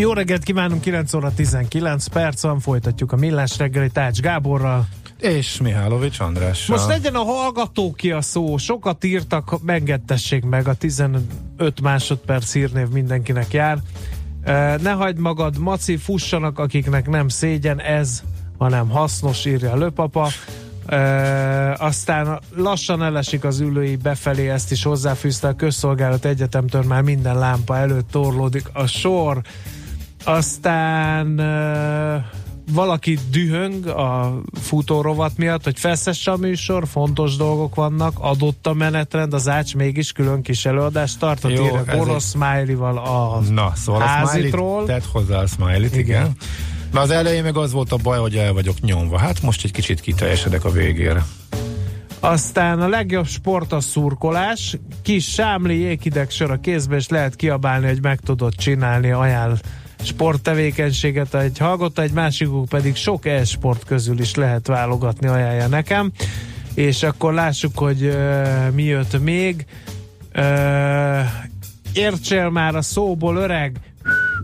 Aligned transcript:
Jó 0.00 0.12
reggelt 0.12 0.42
kívánunk, 0.42 0.80
9 0.80 1.14
óra 1.14 1.32
19 1.34 2.06
perc 2.06 2.42
van, 2.42 2.60
folytatjuk 2.60 3.12
a 3.12 3.16
millás 3.16 3.58
reggeli 3.58 3.90
Tács 3.90 4.20
Gáborral. 4.20 4.88
És 5.18 5.60
Mihálovics 5.60 6.20
Andrással. 6.20 6.76
Most 6.76 6.88
legyen 6.88 7.14
a 7.14 7.22
hallgató 7.22 7.92
ki 7.92 8.10
a 8.10 8.20
szó, 8.20 8.56
sokat 8.56 9.04
írtak, 9.04 9.56
engedtessék 9.66 10.44
meg, 10.44 10.68
a 10.68 10.74
15 10.74 11.22
másodperc 11.82 12.52
hírnév 12.52 12.88
mindenkinek 12.88 13.52
jár. 13.52 13.78
Ne 14.82 14.90
hagyd 14.90 15.18
magad, 15.18 15.58
Maci, 15.58 15.96
fussanak, 15.96 16.58
akiknek 16.58 17.08
nem 17.08 17.28
szégyen 17.28 17.80
ez, 17.80 18.22
hanem 18.58 18.88
hasznos, 18.88 19.44
írja 19.44 19.72
a 19.72 19.76
löpapa. 19.76 20.28
E, 20.86 21.72
aztán 21.72 22.40
lassan 22.56 23.02
elesik 23.02 23.44
az 23.44 23.60
ülői 23.60 23.96
befelé, 23.96 24.48
ezt 24.48 24.70
is 24.70 24.82
hozzáfűzte 24.82 25.48
a 25.48 25.54
közszolgálat 25.54 26.24
egyetemtől, 26.24 26.82
már 26.82 27.02
minden 27.02 27.38
lámpa 27.38 27.76
előtt 27.76 28.10
torlódik 28.10 28.68
a 28.72 28.86
sor. 28.86 29.42
Aztán 30.28 31.36
valaki 32.72 33.18
dühöng 33.30 33.86
a 33.86 34.40
futórovat 34.60 35.36
miatt, 35.36 35.64
hogy 35.64 35.78
feszesse 35.78 36.30
a 36.30 36.36
műsor, 36.36 36.88
fontos 36.88 37.36
dolgok 37.36 37.74
vannak, 37.74 38.12
adott 38.18 38.66
a 38.66 38.72
menetrend, 38.72 39.34
az 39.34 39.48
Ács 39.48 39.74
mégis 39.74 40.12
külön 40.12 40.42
kis 40.42 40.66
előadást 40.66 41.18
tart, 41.18 41.44
a 41.44 41.48
Jó, 41.48 41.66
Boros 41.92 42.24
Smiley-val 42.24 42.98
a 42.98 43.40
Na, 43.50 43.72
szóval 43.74 44.00
házitról. 44.00 44.84
Tedd 44.84 45.02
hozzá 45.12 45.38
a 45.38 45.46
Smiley-t, 45.46 45.96
igen. 45.96 46.04
igen. 46.04 46.36
Na 46.92 47.00
az 47.00 47.10
elején 47.10 47.42
meg 47.42 47.56
az 47.56 47.72
volt 47.72 47.92
a 47.92 47.96
baj, 47.96 48.18
hogy 48.18 48.36
el 48.36 48.52
vagyok 48.52 48.80
nyomva. 48.80 49.18
Hát 49.18 49.42
most 49.42 49.64
egy 49.64 49.72
kicsit 49.72 50.00
kiteljesedek 50.00 50.64
a 50.64 50.70
végére. 50.70 51.24
Aztán 52.20 52.80
a 52.80 52.88
legjobb 52.88 53.26
sport 53.26 53.72
a 53.72 53.80
szurkolás. 53.80 54.76
Kis 55.02 55.32
sámli, 55.32 55.78
jéghideg 55.78 56.30
sor 56.30 56.50
a 56.50 56.60
kézbe, 56.60 56.96
és 56.96 57.08
lehet 57.08 57.36
kiabálni, 57.36 57.86
hogy 57.86 58.02
meg 58.02 58.20
tudod 58.20 58.54
csinálni, 58.54 59.10
ajánl 59.10 59.56
sporttevékenységet 60.02 61.34
egy 61.34 61.58
hallgatta, 61.58 62.02
egy 62.02 62.12
másikuk 62.12 62.68
pedig 62.68 62.96
sok 62.96 63.26
e-sport 63.26 63.84
közül 63.84 64.20
is 64.20 64.34
lehet 64.34 64.66
válogatni, 64.66 65.26
ajánlja 65.26 65.66
nekem. 65.66 66.12
És 66.74 67.02
akkor 67.02 67.32
lássuk, 67.32 67.78
hogy 67.78 68.02
uh, 68.02 68.70
mi 68.74 68.82
jött 68.82 69.20
még. 69.20 69.66
Uh, 70.36 71.20
értsél 71.92 72.48
már 72.48 72.74
a 72.74 72.82
szóból 72.82 73.36
öreg, 73.36 73.80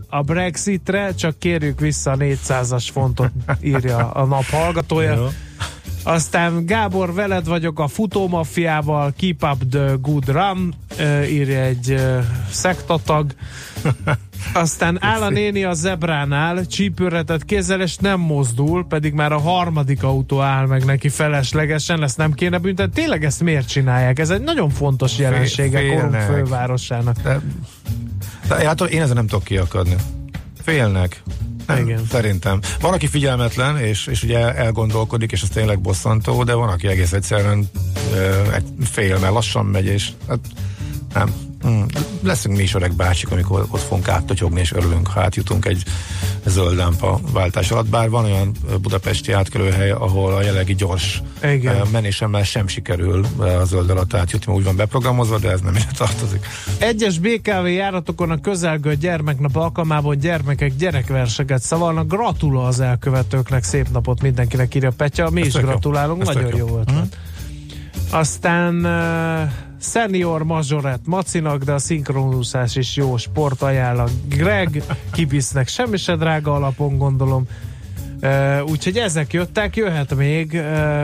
a 0.09 0.21
Brexitre, 0.21 1.13
csak 1.13 1.39
kérjük 1.39 1.79
vissza 1.79 2.11
a 2.11 2.17
400-as 2.17 2.87
fontot, 2.91 3.31
írja 3.61 4.11
a 4.11 4.25
nap 4.25 4.45
hallgatója. 4.45 5.29
Aztán 6.03 6.65
Gábor, 6.65 7.13
veled 7.13 7.47
vagyok 7.47 7.79
a 7.79 7.87
futómafiával, 7.87 9.13
keep 9.17 9.43
up 9.43 9.69
the 9.69 9.95
good 10.01 10.27
run, 10.27 10.73
írja 11.29 11.59
egy 11.59 12.01
szektatag. 12.51 13.31
Aztán 14.53 14.97
áll 15.03 15.21
a 15.21 15.29
néni 15.29 15.63
a 15.63 15.73
zebránál, 15.73 16.65
csípőretet 16.65 17.45
kézzel, 17.45 17.81
és 17.81 17.97
nem 17.97 18.19
mozdul, 18.19 18.85
pedig 18.87 19.13
már 19.13 19.31
a 19.31 19.39
harmadik 19.39 20.03
autó 20.03 20.41
áll 20.41 20.65
meg 20.65 20.85
neki 20.85 21.09
feleslegesen, 21.09 22.03
ezt 22.03 22.17
nem 22.17 22.33
kéne 22.33 22.57
büntetni. 22.57 22.93
Tényleg 22.93 23.23
ezt 23.23 23.43
miért 23.43 23.67
csinálják? 23.67 24.19
Ez 24.19 24.29
egy 24.29 24.41
nagyon 24.41 24.69
fontos 24.69 25.17
jelensége 25.17 25.87
korunk 25.87 26.15
fővárosának. 26.15 27.21
De, 27.21 27.41
de, 28.47 28.65
hát 28.67 28.81
én 28.81 29.01
ezen 29.01 29.15
nem 29.15 29.27
tudok 29.27 29.43
kiakadni. 29.43 29.95
Félnek. 30.61 31.21
Nem, 31.67 31.77
Igen. 31.77 32.05
Szerintem. 32.09 32.59
Van, 32.79 32.93
aki 32.93 33.07
figyelmetlen, 33.07 33.77
és, 33.77 34.07
és 34.07 34.23
ugye 34.23 34.55
elgondolkodik, 34.55 35.31
és 35.31 35.41
ez 35.41 35.49
tényleg 35.49 35.79
bosszantó, 35.79 36.43
de 36.43 36.53
van, 36.53 36.69
aki 36.69 36.87
egész 36.87 37.13
egyszerűen 37.13 37.69
e, 38.13 38.61
fél, 38.83 39.19
mert 39.19 39.33
lassan 39.33 39.65
megy, 39.65 39.85
és 39.85 40.09
hát 40.27 40.39
nem, 41.13 41.33
Hmm. 41.61 41.85
Leszünk 42.23 42.57
mi 42.57 42.63
is 42.63 42.73
öreg 42.73 42.93
bácsik, 42.93 43.31
amikor 43.31 43.65
ott 43.69 43.81
fogunk 43.81 44.07
áttotyogni, 44.07 44.59
és 44.59 44.71
örülünk, 44.71 45.07
ha 45.07 45.21
átjutunk 45.21 45.65
egy 45.65 45.83
zöld 46.45 46.75
lámpa 46.75 47.19
váltás 47.31 47.71
alatt, 47.71 47.87
bár 47.87 48.09
van 48.09 48.25
olyan 48.25 48.51
budapesti 48.81 49.31
átkelőhely, 49.31 49.91
ahol 49.91 50.33
a 50.33 50.41
jelenlegi 50.41 50.75
gyors 50.75 51.21
Igen. 51.43 51.87
menésemmel 51.91 52.43
sem 52.43 52.67
sikerül 52.67 53.25
a 53.37 53.65
zöld 53.65 53.89
alatt 53.89 54.13
átjutni, 54.13 54.53
úgy 54.53 54.63
van 54.63 54.75
beprogramozva, 54.75 55.37
de 55.37 55.51
ez 55.51 55.61
nem 55.61 55.75
ide 55.75 55.91
tartozik. 55.97 56.45
Egyes 56.77 57.19
BKV 57.19 57.67
járatokon 57.67 58.31
a 58.31 58.41
közelgő 58.41 58.95
gyermeknap 58.95 59.55
alkalmában 59.55 60.17
gyermekek 60.17 60.75
gyerekverseket 60.75 61.61
szavalnak. 61.61 62.07
Gratulál 62.07 62.65
az 62.65 62.79
elkövetőknek, 62.79 63.63
szép 63.63 63.89
napot 63.91 64.21
mindenkinek 64.21 64.75
írja 64.75 64.91
Petya, 64.91 65.29
mi 65.29 65.41
Ezt 65.41 65.47
is 65.47 65.61
gratulálunk, 65.61 66.25
jó. 66.25 66.33
nagyon 66.33 66.57
jó 66.57 66.65
volt. 66.65 66.89
Hmm. 66.89 67.09
Aztán 68.11 68.75
uh, 68.75 69.51
Senior 69.85 70.43
Majoret 70.43 70.99
Macinak, 71.05 71.63
de 71.63 71.71
a 71.71 71.77
szinkronúszás 71.77 72.75
is 72.75 72.95
jó 72.95 73.17
sport 73.17 73.61
ajánlak. 73.61 74.09
Greg, 74.29 74.83
Kibisznek 75.11 75.67
semmi 75.67 75.97
se 75.97 76.15
drága 76.15 76.53
alapon 76.53 76.97
gondolom. 76.97 77.47
Úgyhogy 78.65 78.97
ezek 78.97 79.33
jöttek, 79.33 79.75
jöhet 79.75 80.15
még 80.15 80.61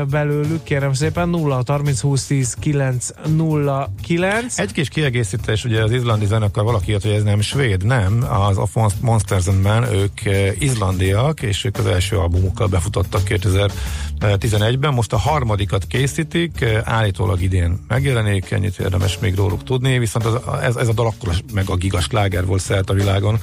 belőlük, 0.10 0.64
kérem 0.64 0.94
szépen 0.94 1.30
0 1.30 1.64
30 1.68 2.02
20 2.02 2.26
10 2.26 2.56
9 2.60 3.08
0 3.36 3.94
9. 4.04 4.60
Egy 4.60 4.72
kis 4.72 4.90
kiegészítés, 4.90 5.66
ugye 5.66 5.84
az 5.84 5.92
izlandi 5.92 6.26
zenekar 6.26 6.64
valaki 6.64 6.92
jött, 6.92 7.02
hogy 7.02 7.12
ez 7.12 7.24
nem 7.24 7.42
svéd, 7.42 7.86
nem, 7.86 8.26
az 8.30 8.58
a 8.58 8.90
Monsters 9.02 9.46
Man, 9.64 9.94
ők 9.94 10.20
izlandiak, 10.60 11.42
és 11.42 11.66
ők 11.66 11.78
az 11.78 11.86
első 11.86 12.18
albumukkal 12.18 12.68
befutottak 12.68 13.22
2011-ben, 13.26 14.94
most 14.94 15.14
a 15.14 15.18
harmadikat 15.18 15.86
készítik, 15.88 16.66
állítólag 16.84 17.42
idén 17.42 17.80
megjelenik, 17.88 18.52
ennyit 18.52 18.80
érdemes 18.80 19.20
még 19.20 19.36
róluk 19.36 19.64
tudni, 19.64 20.00
viszont 20.00 20.26
az, 20.26 20.36
ez, 20.62 20.76
ez 20.76 20.88
a 20.88 20.94
dal 20.94 21.08
akkor 21.08 21.34
meg 21.54 21.70
a 21.70 21.76
gigas 21.76 22.04
sláger 22.04 22.46
volt 22.46 22.62
szert 22.62 22.90
a 22.90 22.94
világon, 22.94 23.40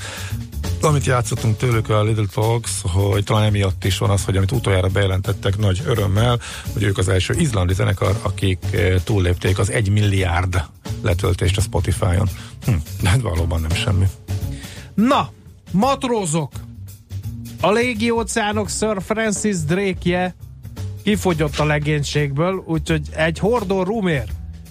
amit 0.83 1.05
játszottunk 1.05 1.56
tőlük 1.56 1.88
a 1.88 2.03
Little 2.03 2.27
Talks, 2.34 2.71
hogy 2.83 3.25
talán 3.25 3.44
emiatt 3.44 3.68
is 3.84 3.99
van 3.99 4.11
az, 4.11 4.25
hogy 4.25 4.37
amit 4.37 4.53
utoljára 4.53 4.89
bejelentettek 4.89 5.59
nagy 5.59 5.83
örömmel, 5.87 6.41
hogy 6.73 6.83
ők 6.83 6.99
az 6.99 7.09
első 7.09 7.34
izlandi 7.34 7.75
zenekar, 7.75 8.19
akik 8.23 8.59
eh, 8.71 8.95
túllépték 9.05 9.59
az 9.59 9.71
egy 9.71 9.91
milliárd 9.91 10.62
letöltést 11.03 11.56
a 11.56 11.61
Spotify-on. 11.61 12.29
Hm, 12.65 12.73
de 13.01 13.09
hát 13.09 13.21
valóban 13.21 13.61
nem 13.61 13.75
semmi. 13.75 14.06
Na, 14.95 15.31
matrózok! 15.71 16.53
A 17.61 17.71
légi 17.71 18.11
óceánok 18.11 18.69
Sir 18.69 18.97
Francis 19.05 19.56
Drake-je 19.56 20.35
kifogyott 21.03 21.59
a 21.59 21.65
legénységből, 21.65 22.62
úgyhogy 22.67 23.03
egy 23.15 23.39
hordó 23.39 23.83
rumér 23.83 24.25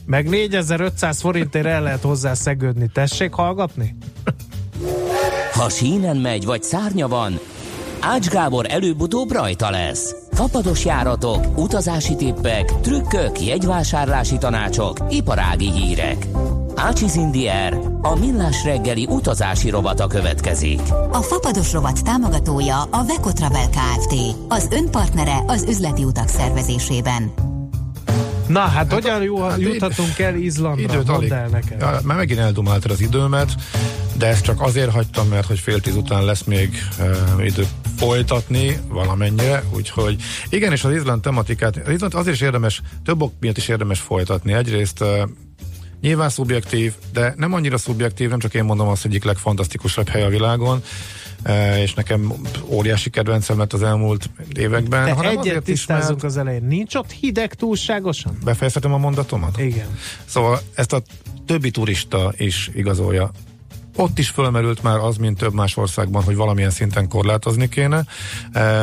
meg 0.07 0.29
4500 0.29 1.21
forintért 1.21 1.65
el 1.65 1.81
lehet 1.81 2.01
hozzá 2.01 2.33
szegődni. 2.33 2.89
Tessék 2.93 3.33
hallgatni? 3.33 3.95
Ha 5.53 5.69
sínen 5.69 6.17
megy, 6.17 6.45
vagy 6.45 6.63
szárnya 6.63 7.07
van, 7.07 7.39
Ács 7.99 8.27
Gábor 8.27 8.65
előbb-utóbb 8.69 9.31
rajta 9.31 9.69
lesz. 9.69 10.15
Fapados 10.31 10.85
járatok, 10.85 11.57
utazási 11.57 12.15
tippek, 12.15 12.79
trükkök, 12.79 13.41
jegyvásárlási 13.41 14.37
tanácsok, 14.37 14.97
iparági 15.09 15.71
hírek. 15.71 16.27
Ácsiz 16.75 17.15
Indier, 17.15 17.77
a 18.01 18.15
millás 18.19 18.63
reggeli 18.63 19.07
utazási 19.09 19.69
rovata 19.69 20.07
következik. 20.07 20.79
A 21.11 21.21
Fapados 21.21 21.73
rovat 21.73 22.03
támogatója 22.03 22.81
a 22.81 23.05
Vekotravel 23.05 23.69
Kft. 23.69 24.13
Az 24.47 24.67
önpartnere 24.71 25.43
az 25.47 25.65
üzleti 25.69 26.03
utak 26.03 26.27
szervezésében. 26.27 27.33
Na, 28.47 28.59
hát, 28.59 28.71
hát 28.71 28.93
hogyan 28.93 29.21
jó, 29.21 29.41
hát 29.41 29.59
juthatunk 29.59 30.19
el 30.19 30.35
Izlandra? 30.35 30.93
Időt 30.93 31.09
alig. 31.09 31.31
el 31.31 31.47
nekem. 31.47 31.79
Ja, 31.79 31.99
már 32.03 32.17
megint 32.17 32.39
eldumáltad 32.39 32.91
az 32.91 33.01
időmet, 33.01 33.55
de 34.17 34.27
ezt 34.27 34.43
csak 34.43 34.61
azért 34.61 34.91
hagytam, 34.91 35.27
mert 35.27 35.47
hogy 35.47 35.59
fél 35.59 35.79
tíz 35.79 35.95
után 35.95 36.25
lesz 36.25 36.43
még 36.43 36.77
uh, 37.37 37.45
idő 37.45 37.67
folytatni 37.97 38.77
valamennyire, 38.87 39.63
úgyhogy 39.75 40.21
igen, 40.49 40.71
és 40.71 40.83
az 40.83 40.93
Izland 40.93 41.21
tematikát, 41.21 41.77
az 41.85 41.91
Izland 41.91 42.13
azért 42.13 42.35
is 42.35 42.41
érdemes, 42.41 42.81
több 43.05 43.21
ok 43.21 43.33
miatt 43.39 43.57
is 43.57 43.67
érdemes 43.67 43.99
folytatni. 43.99 44.53
Egyrészt 44.53 45.01
uh, 45.01 45.07
nyilván 46.01 46.29
szubjektív, 46.29 46.93
de 47.13 47.33
nem 47.37 47.53
annyira 47.53 47.77
szubjektív, 47.77 48.29
nem 48.29 48.39
csak 48.39 48.53
én 48.53 48.63
mondom 48.63 48.87
azt, 48.87 49.05
egyik 49.05 49.23
legfantasztikusabb 49.23 50.07
hely 50.07 50.23
a 50.23 50.29
világon, 50.29 50.83
és 51.81 51.93
nekem 51.93 52.33
óriási 52.65 53.09
kedvencem 53.09 53.57
lett 53.57 53.73
az 53.73 53.83
elmúlt 53.83 54.29
években. 54.55 55.05
De 55.05 55.11
hanem 55.11 55.37
egyet 55.37 55.63
tisztázunk 55.63 56.23
az 56.23 56.37
elején. 56.37 56.63
Nincs 56.63 56.95
ott 56.95 57.11
hideg 57.11 57.53
túlságosan? 57.53 58.37
Befejezhetem 58.43 58.93
a 58.93 58.97
mondatomat? 58.97 59.59
Igen. 59.59 59.97
Szóval 60.25 60.61
ezt 60.73 60.93
a 60.93 61.01
többi 61.45 61.71
turista 61.71 62.33
is 62.37 62.69
igazolja 62.73 63.31
ott 63.97 64.19
is 64.19 64.29
fölmerült 64.29 64.83
már 64.83 64.97
az, 64.97 65.17
mint 65.17 65.37
több 65.37 65.53
más 65.53 65.77
országban, 65.77 66.23
hogy 66.23 66.35
valamilyen 66.35 66.69
szinten 66.69 67.07
korlátozni 67.07 67.69
kéne, 67.69 68.05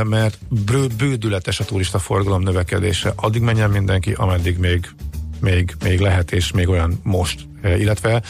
mert 0.02 0.38
bődületes 0.96 1.60
a 1.60 1.64
turista 1.64 1.98
forgalom 1.98 2.42
növekedése. 2.42 3.12
Addig 3.16 3.42
menjen 3.42 3.70
mindenki, 3.70 4.12
ameddig 4.12 4.58
még 4.58 4.88
még, 5.40 5.76
még 5.84 6.00
lehet, 6.00 6.32
és 6.32 6.52
még 6.52 6.68
olyan 6.68 7.00
most. 7.02 7.46
Illetve 7.62 8.22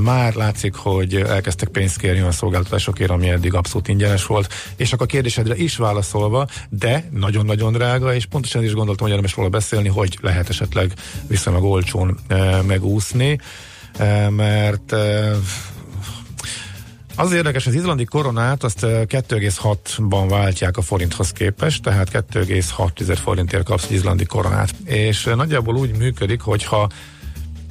már 0.00 0.34
látszik, 0.34 0.74
hogy 0.74 1.14
elkezdtek 1.14 1.68
pénzt 1.68 1.98
kérni 1.98 2.20
a 2.20 2.32
szolgáltatásokért, 2.32 3.10
ami 3.10 3.28
eddig 3.28 3.54
abszolút 3.54 3.88
ingyenes 3.88 4.26
volt. 4.26 4.52
És 4.76 4.92
akkor 4.92 5.06
a 5.06 5.10
kérdésedre 5.10 5.56
is 5.56 5.76
válaszolva, 5.76 6.46
de 6.68 7.08
nagyon-nagyon 7.10 7.72
drága, 7.72 8.14
és 8.14 8.26
pontosan 8.26 8.64
is 8.64 8.72
gondoltam, 8.72 9.06
hogy 9.06 9.10
érdemes 9.10 9.36
róla 9.36 9.48
beszélni, 9.48 9.88
hogy 9.88 10.18
lehet 10.20 10.48
esetleg 10.48 10.92
viszonylag 11.26 11.64
olcsón 11.64 12.18
megúszni, 12.66 13.38
mert 14.28 14.94
az 17.16 17.32
érdekes, 17.32 17.66
az 17.66 17.74
izlandi 17.74 18.04
koronát 18.04 18.64
azt 18.64 18.80
2,6-ban 18.80 20.26
váltják 20.28 20.76
a 20.76 20.82
forinthoz 20.82 21.32
képest, 21.32 21.82
tehát 21.82 22.10
2,6 22.32 23.18
forintért 23.22 23.64
kapsz 23.64 23.90
izlandi 23.90 24.24
koronát. 24.24 24.74
És 24.84 25.24
nagyjából 25.24 25.76
úgy 25.76 25.96
működik, 25.96 26.40
hogyha 26.40 26.88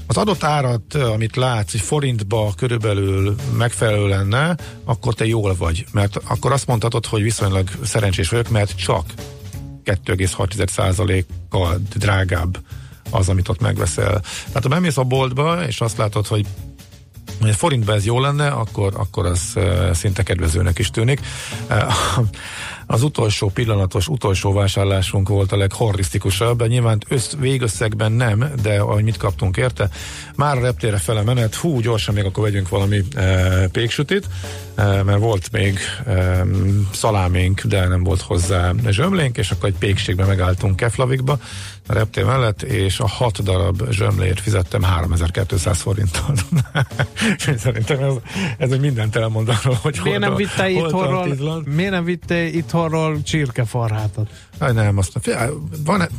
az 0.08 0.18
adott 0.18 0.44
árat, 0.44 0.94
amit 0.94 1.36
látsz, 1.36 1.72
hogy 1.72 1.82
forintba 1.82 2.54
körülbelül 2.58 3.36
megfelelő 3.58 4.08
lenne, 4.08 4.56
akkor 4.84 5.14
te 5.14 5.26
jól 5.26 5.56
vagy. 5.56 5.86
Mert 5.92 6.18
akkor 6.28 6.52
azt 6.52 6.68
mondhatod, 6.68 7.06
hogy 7.06 7.22
viszonylag 7.22 7.70
szerencsés 7.84 8.30
vagyok, 8.30 8.50
mert 8.50 8.78
csak 8.78 9.06
2,6%-kal 9.86 11.82
drágább 11.96 12.58
az, 13.10 13.30
amit 13.30 13.50
ott 13.50 13.62
megveszel. 13.62 14.22
Tehát 14.48 14.64
ha 14.64 14.70
bemész 14.70 14.98
a 14.98 15.04
boltba, 15.04 15.64
és 15.68 15.82
azt 15.82 15.98
látod, 15.98 16.28
hogy 16.28 16.46
hogy 17.42 17.56
forintban 17.56 17.96
ez 17.96 18.06
jó 18.06 18.20
lenne, 18.20 18.48
akkor, 18.48 18.94
akkor 18.96 19.26
az 19.26 19.58
szinte 19.94 20.24
kedvezőnek 20.24 20.80
is 20.80 20.90
tűnik. 20.90 21.20
Az 22.92 23.04
utolsó 23.04 23.50
pillanatos, 23.50 24.08
utolsó 24.08 24.54
vásárlásunk 24.54 25.30
volt 25.30 25.52
a 25.52 25.58
leghorrisztikusabb, 25.58 26.68
nyilván 26.68 27.02
össz, 27.08 27.34
végösszegben 27.40 28.12
nem, 28.12 28.52
de 28.62 28.80
ahogy 28.80 29.04
mit 29.04 29.18
kaptunk 29.18 29.58
érte, 29.58 29.90
már 30.36 30.58
a 30.58 30.62
reptére 30.62 30.98
fele 30.98 31.22
menet, 31.22 31.56
hú, 31.56 31.80
gyorsan 31.80 32.14
még 32.14 32.26
akkor 32.26 32.44
vegyünk 32.44 32.70
valami 32.70 33.04
e, 33.16 33.68
péksütit, 33.68 34.28
e, 34.76 35.04
mert 35.04 35.20
volt 35.20 35.52
még 35.52 35.80
e, 36.06 36.46
szaláménk, 36.94 37.62
de 37.62 37.88
nem 37.88 38.04
volt 38.04 38.22
hozzá 38.22 38.72
zsömlénk, 38.90 39.38
és 39.38 39.52
akkor 39.52 39.70
egy 39.70 39.78
pékségbe 39.80 40.26
megálltunk 40.26 40.76
Keflavikba, 40.76 41.40
a 41.92 41.94
reptér 41.94 42.26
mellett, 42.26 42.62
és 42.62 43.00
a 43.00 43.08
hat 43.08 43.44
darab 43.44 43.90
zsömlét 43.90 44.40
fizettem 44.40 44.84
3200 44.84 45.82
forinttal. 45.82 46.36
Szerintem 47.58 48.00
ez, 48.00 48.14
ez 48.58 48.80
mindent 48.80 49.16
elmond 49.16 49.50
arról, 49.50 49.78
hogy 49.82 50.00
miért 50.04 50.20
nem 50.20 50.36
vitte 50.36 50.70
itthonról, 50.70 51.64
miért 51.76 51.92
nem 51.92 52.04
vitte 52.04 52.44
itthonról 52.44 53.22
csirkefarhátot? 53.22 54.30
Aj, 54.58 54.74
nem, 54.74 54.98
azt 54.98 55.20
van 55.86 56.10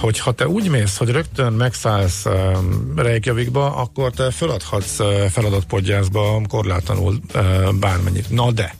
hogyha 0.00 0.32
te 0.32 0.48
úgy 0.48 0.68
mész, 0.68 0.96
hogy 0.96 1.08
rögtön 1.08 1.52
megszállsz 1.52 2.24
um, 2.24 2.92
Reykjavikba, 2.96 3.76
akkor 3.76 4.10
te 4.10 4.30
feladhatsz 4.30 4.98
uh, 4.98 5.24
feladatpodgyászba 5.24 6.42
korlátlanul 6.48 7.20
uh, 7.34 7.72
bármennyit. 7.72 8.30
Na 8.30 8.52
de, 8.52 8.74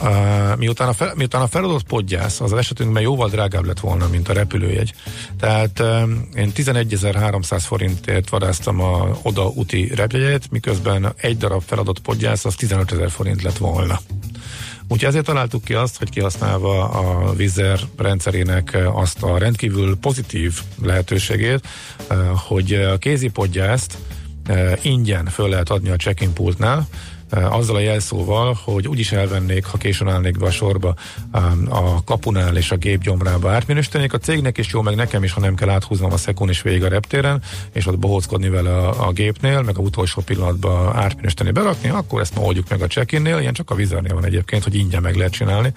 Uh, 0.00 0.56
miután, 0.56 0.88
a 0.88 0.92
fel, 0.92 1.12
miután 1.16 1.42
a 1.42 1.46
feladott 1.46 1.82
podgyász 1.82 2.40
az, 2.40 2.52
esetünkben 2.52 3.02
jóval 3.02 3.28
drágább 3.28 3.64
lett 3.64 3.80
volna, 3.80 4.08
mint 4.08 4.28
a 4.28 4.32
repülőjegy. 4.32 4.94
Tehát 5.38 5.80
um, 5.80 6.28
én 6.36 6.52
11.300 6.54 7.62
forintért 7.66 8.28
vadáztam 8.28 8.80
a 8.80 9.18
oda 9.22 9.48
úti 9.48 9.94
repjegyet, 9.94 10.50
miközben 10.50 11.12
egy 11.16 11.36
darab 11.36 11.62
feladott 11.62 11.98
podgyász 11.98 12.44
az 12.44 12.54
15.000 12.58 13.08
forint 13.10 13.42
lett 13.42 13.56
volna. 13.56 14.00
Úgyhogy 14.88 15.08
ezért 15.08 15.24
találtuk 15.24 15.64
ki 15.64 15.74
azt, 15.74 15.98
hogy 15.98 16.10
kihasználva 16.10 16.88
a 16.88 17.32
Vizer 17.32 17.80
rendszerének 17.96 18.78
azt 18.92 19.22
a 19.22 19.38
rendkívül 19.38 19.96
pozitív 19.96 20.60
lehetőségét, 20.82 21.66
hogy 22.48 22.72
a 22.72 22.98
kézipodgyászt 22.98 23.98
ingyen 24.82 25.26
föl 25.26 25.48
lehet 25.48 25.70
adni 25.70 25.90
a 25.90 25.96
check-in 25.96 26.32
pultnál, 26.32 26.88
azzal 27.50 27.76
a 27.76 27.80
jelszóval, 27.80 28.58
hogy 28.64 28.88
úgyis 28.88 29.12
elvennék, 29.12 29.64
ha 29.64 29.78
későn 29.78 30.08
állnék 30.08 30.38
be 30.38 30.46
a 30.46 30.50
sorba 30.50 30.94
a 31.68 32.04
kapunál 32.04 32.56
és 32.56 32.70
a 32.70 32.76
gép 32.76 33.02
gyomrába. 33.02 33.50
Átminősítenék 33.50 34.12
a 34.12 34.18
cégnek 34.18 34.58
is 34.58 34.72
jó, 34.72 34.82
meg 34.82 34.94
nekem 34.94 35.24
is, 35.24 35.32
ha 35.32 35.40
nem 35.40 35.54
kell 35.54 35.68
áthúznom 35.68 36.12
a 36.12 36.16
szekun 36.16 36.48
is 36.48 36.62
végig 36.62 36.84
a 36.84 36.88
reptéren, 36.88 37.42
és 37.72 37.86
ott 37.86 37.98
bohóckodni 37.98 38.48
vele 38.48 38.70
a, 38.70 39.06
a 39.06 39.12
gépnél, 39.12 39.62
meg 39.62 39.78
a 39.78 39.80
utolsó 39.80 40.22
pillanatban 40.22 40.96
átminősíteni, 40.96 41.50
berakni, 41.50 41.88
akkor 41.88 42.20
ezt 42.20 42.34
ma 42.34 42.42
oldjuk 42.42 42.68
meg 42.68 42.82
a 42.82 42.86
check-innél, 42.86 43.38
ilyen 43.38 43.52
csak 43.52 43.70
a 43.70 43.74
vizernél 43.74 44.14
van 44.14 44.24
egyébként, 44.24 44.64
hogy 44.64 44.74
ingyen 44.74 45.02
meg 45.02 45.16
lehet 45.16 45.32
csinálni 45.32 45.72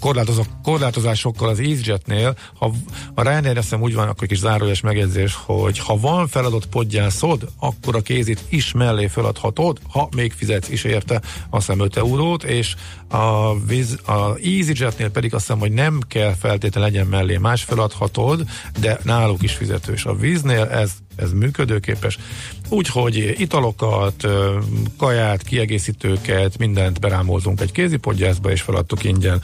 korlátozó, 0.00 0.42
korlátozásokkal 0.62 1.48
az 1.48 1.58
EasyJetnél, 1.58 2.36
ha 2.58 2.72
a 3.14 3.22
Ryanair 3.22 3.56
eszem 3.56 3.82
úgy 3.82 3.94
van, 3.94 4.08
akkor 4.08 4.28
kis 4.28 4.38
zárójeles 4.38 4.80
megjegyzés, 4.80 5.38
hogy 5.44 5.78
ha 5.78 5.98
van 5.98 6.28
feladott 6.28 6.66
podgyászod, 6.66 7.48
akkor 7.58 7.96
a 7.96 8.00
kézit 8.00 8.44
is 8.48 8.72
mellé 8.72 9.06
feladhatod, 9.06 9.80
ha 9.90 10.08
még 10.16 10.32
fizetsz 10.32 10.68
is 10.68 10.84
érte, 10.84 11.22
azt 11.50 11.66
hiszem 11.66 11.80
5 11.80 11.96
eurót, 11.96 12.44
és 12.44 12.74
a, 13.08 13.58
víz, 13.58 13.98
a 14.06 14.36
EasyJetnél 14.44 15.10
pedig 15.10 15.34
azt 15.34 15.46
hiszem, 15.46 15.60
hogy 15.60 15.72
nem 15.72 16.00
kell 16.08 16.34
feltétlenül 16.34 16.90
legyen 16.90 17.06
mellé 17.06 17.36
más 17.36 17.62
feladhatod, 17.62 18.44
de 18.80 18.98
náluk 19.02 19.42
is 19.42 19.52
fizetős. 19.52 20.04
A 20.04 20.14
víznél 20.14 20.64
ez 20.64 20.92
ez 21.16 21.32
működőképes. 21.32 22.18
Úgyhogy 22.68 23.34
italokat, 23.38 24.26
kaját, 24.96 25.42
kiegészítőket, 25.42 26.58
mindent 26.58 27.00
berámoltunk 27.00 27.60
egy 27.60 27.72
kézipodgyászba, 27.72 28.50
és 28.50 28.60
feladtuk 28.60 29.04
ingyen, 29.04 29.42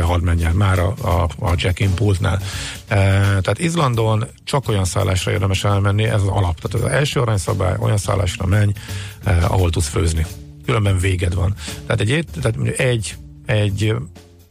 hadd 0.00 0.20
menjen 0.20 0.54
már 0.54 0.78
a, 0.78 0.94
a, 1.00 1.28
a 1.38 1.50
check-in 1.50 1.94
pultnál. 1.94 2.40
Tehát 2.86 3.58
Izlandon 3.58 4.26
csak 4.44 4.68
olyan 4.68 4.84
szállásra 4.84 5.32
érdemes 5.32 5.64
elmenni, 5.64 6.04
ez 6.04 6.22
az 6.22 6.28
alap. 6.28 6.60
Tehát 6.60 6.86
az 6.86 6.92
első 6.92 7.20
aranyszabály, 7.20 7.76
olyan 7.78 7.96
szállásra 7.96 8.46
menj, 8.46 8.72
ahol 9.24 9.70
tudsz 9.70 9.88
főzni. 9.88 10.26
Különben 10.64 10.98
véged 10.98 11.34
van. 11.34 11.54
Tehát 11.86 12.00
egy, 12.00 12.26
tehát 12.40 12.68
egy 12.78 13.16
egy 13.46 13.94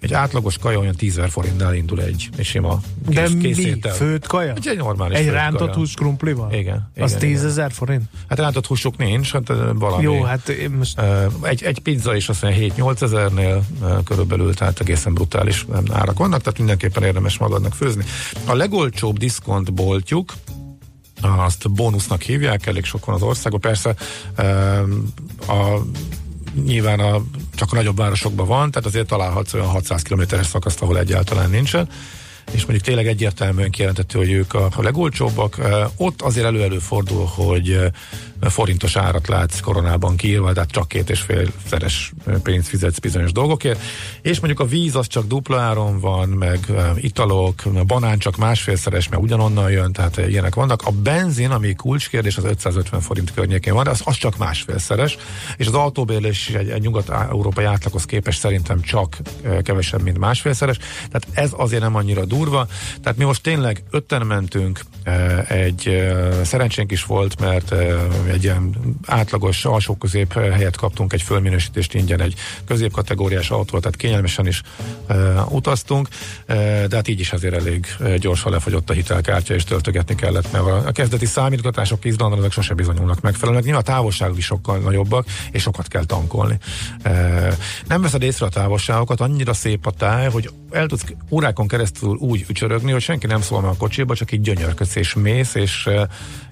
egy 0.02 0.14
átlagos 0.14 0.58
kaja 0.58 0.80
olyan 0.80 0.96
10 0.96 1.20
forintnál 1.30 1.76
indul 1.76 2.02
egy, 2.02 2.30
sima 2.40 2.80
kész, 3.10 3.16
De 3.16 3.38
kész 3.42 3.58
mi? 3.58 3.80
Főtt 3.90 4.28
kaja? 4.28 4.54
Egy, 4.54 4.68
egy 4.68 4.78
normális 4.78 5.18
Egy 5.18 5.30
rántott 5.30 5.74
hús 5.74 5.94
krumplival? 5.94 6.54
Igen. 6.54 6.92
Az 7.00 7.14
10 7.14 7.44
ezer 7.44 7.72
forint? 7.72 8.04
Hát 8.30 8.40
rántott 8.40 8.68
húsok 8.68 8.98
nincs, 8.98 9.32
hát 9.32 9.48
valami. 9.74 10.04
Jó, 10.04 10.22
hát 10.22 10.50
én 10.50 10.70
most... 10.70 11.02
Egy, 11.42 11.64
egy 11.64 11.80
pizza 11.80 12.16
is 12.16 12.30
azt 12.30 12.42
mondja 12.42 12.74
7-8 12.76 13.02
ezernél 13.02 13.64
körülbelül, 14.04 14.54
tehát 14.54 14.80
egészen 14.80 15.14
brutális 15.14 15.66
árak 15.92 16.18
vannak, 16.18 16.42
tehát 16.42 16.58
mindenképpen 16.58 17.04
érdemes 17.04 17.38
magadnak 17.38 17.74
főzni. 17.74 18.04
A 18.46 18.54
legolcsóbb 18.54 19.18
diszkont 19.18 19.74
boltjuk, 19.74 20.34
azt 21.22 21.72
bónusznak 21.72 22.22
hívják, 22.22 22.66
elég 22.68 22.86
sok 22.86 23.06
van 23.06 23.16
az 23.16 23.22
országban. 23.22 23.60
Persze 23.60 23.96
a 25.48 25.82
nyilván 26.66 27.00
a, 27.00 27.22
csak 27.56 27.72
a 27.72 27.76
nagyobb 27.76 27.98
városokban 27.98 28.48
van, 28.48 28.72
tehát 28.72 28.88
azért 28.88 29.08
találhatsz 29.08 29.54
olyan 29.54 29.68
600 29.68 30.02
km-es 30.02 30.46
szakaszt, 30.46 30.82
ahol 30.82 31.00
egyáltalán 31.00 31.50
nincsen 31.50 31.90
és 32.52 32.60
mondjuk 32.60 32.82
tényleg 32.82 33.08
egyértelműen 33.08 33.70
kijelentető, 33.70 34.18
hogy 34.18 34.32
ők 34.32 34.54
a, 34.54 34.70
legolcsóbbak. 34.78 35.58
Ott 35.98 36.22
azért 36.22 36.46
elő-elő 36.46 36.80
fordul, 36.80 37.26
hogy 37.26 37.80
forintos 38.50 38.96
árat 38.96 39.28
látsz 39.28 39.60
koronában 39.60 40.16
kiírva, 40.16 40.54
tehát 40.54 40.72
csak 40.72 40.88
két 40.88 41.10
és 41.10 41.20
fél 41.20 41.48
szeres 41.68 42.12
pénzt 42.44 42.68
fizetsz 42.68 43.00
bizonyos 43.00 43.32
dolgokért, 43.32 43.82
és 44.22 44.40
mondjuk 44.40 44.60
a 44.60 44.70
víz 44.70 44.96
az 44.96 45.08
csak 45.08 45.28
dupla 45.28 45.60
áron 45.60 46.00
van, 46.00 46.30
meg 46.30 46.60
italok, 46.96 47.62
a 47.76 47.84
banán 47.84 48.18
csak 48.18 48.38
másfélszeres, 48.38 49.10
mert 49.10 49.22
ugyanonnan 49.22 49.72
jön, 49.72 49.92
tehát 49.92 50.18
ilyenek 50.18 50.56
vannak. 50.56 50.82
A 50.82 50.92
benzin, 50.92 51.50
ami 51.50 51.74
kulcskérdés, 51.74 52.38
az 52.38 52.44
550 52.44 53.02
forint 53.02 53.34
környékén 53.34 53.74
van, 53.74 53.88
az, 53.88 54.02
az 54.06 54.16
csak 54.16 54.38
másfélszeres, 54.38 55.18
és 55.58 55.68
az 55.68 55.74
autóbérlés 55.74 56.50
egy, 56.50 56.70
egy 56.70 56.82
nyugat-európai 56.82 57.66
átlaghoz 57.66 58.06
képest 58.06 58.40
szerintem 58.40 58.82
csak 58.82 59.18
kevesebb, 59.64 60.02
mint 60.02 60.18
másfélszeres, 60.18 60.78
tehát 60.78 61.28
ez 61.32 61.50
azért 61.56 61.82
nem 61.82 61.96
annyira 61.96 62.26
durva, 62.26 62.68
tehát 63.04 63.18
mi 63.18 63.24
most 63.24 63.44
tényleg 63.44 63.84
ötten 63.92 64.26
mentünk, 64.26 64.80
egy 65.48 66.10
szerencsénk 66.44 66.92
is 66.92 67.06
volt, 67.06 67.40
mert 67.40 67.74
egy 68.32 68.44
ilyen 68.44 68.76
átlagos 69.06 69.66
alsó-közép 69.66 70.34
helyet 70.34 70.78
kaptunk, 70.78 71.14
egy 71.14 71.22
fölminősítést 71.22 71.94
ingyen, 71.94 72.22
egy 72.22 72.36
középkategóriás 72.66 73.50
autó, 73.50 73.80
tehát 73.80 73.98
kényelmesen 73.98 74.48
is 74.48 74.62
uh, 75.10 75.54
utaztunk, 75.54 76.08
uh, 76.50 76.56
de 76.86 76.96
hát 76.96 77.08
így 77.08 77.20
is 77.20 77.32
azért 77.32 77.54
elég 77.54 77.88
gyorsan 78.18 78.52
lefogyott 78.52 78.90
a 78.90 78.94
hitelkártya, 78.94 79.54
és 79.54 79.64
töltögetni 79.64 80.16
kellett, 80.16 80.52
mert 80.52 80.66
a, 80.66 80.92
kezdeti 80.92 81.26
számítgatások 81.26 82.06
Izlandon 82.06 82.40
azok 82.40 82.52
sose 82.52 82.74
bizonyulnak 82.74 83.22
megfelelően. 83.22 83.64
Nyilván 83.64 83.82
a 83.82 83.86
távolságok 83.86 84.38
is 84.38 84.46
sokkal 84.46 84.78
nagyobbak, 84.78 85.26
és 85.52 85.62
sokat 85.62 85.88
kell 85.88 86.06
tankolni. 86.06 86.58
Uh, 87.06 87.54
nem 87.88 88.02
veszed 88.02 88.22
észre 88.22 88.46
a 88.46 88.50
távolságokat, 88.50 89.22
annyira 89.22 89.54
szép 89.54 89.86
a 89.86 89.92
táj, 89.92 90.30
hogy 90.30 90.50
el 90.72 90.88
tudsz 90.88 91.06
órákon 91.30 91.68
keresztül 91.68 92.16
úgy 92.16 92.46
ücsörögni, 92.50 92.92
hogy 92.92 93.02
senki 93.02 93.28
nem 93.28 93.42
szól 93.42 93.62
meg 93.62 93.70
a 93.70 93.76
kocsiba, 93.78 94.16
csak 94.16 94.32
így 94.32 94.42
gyönyörködsz 94.42 94.96
és 94.96 95.14
mész, 95.14 95.56
és 95.56 95.90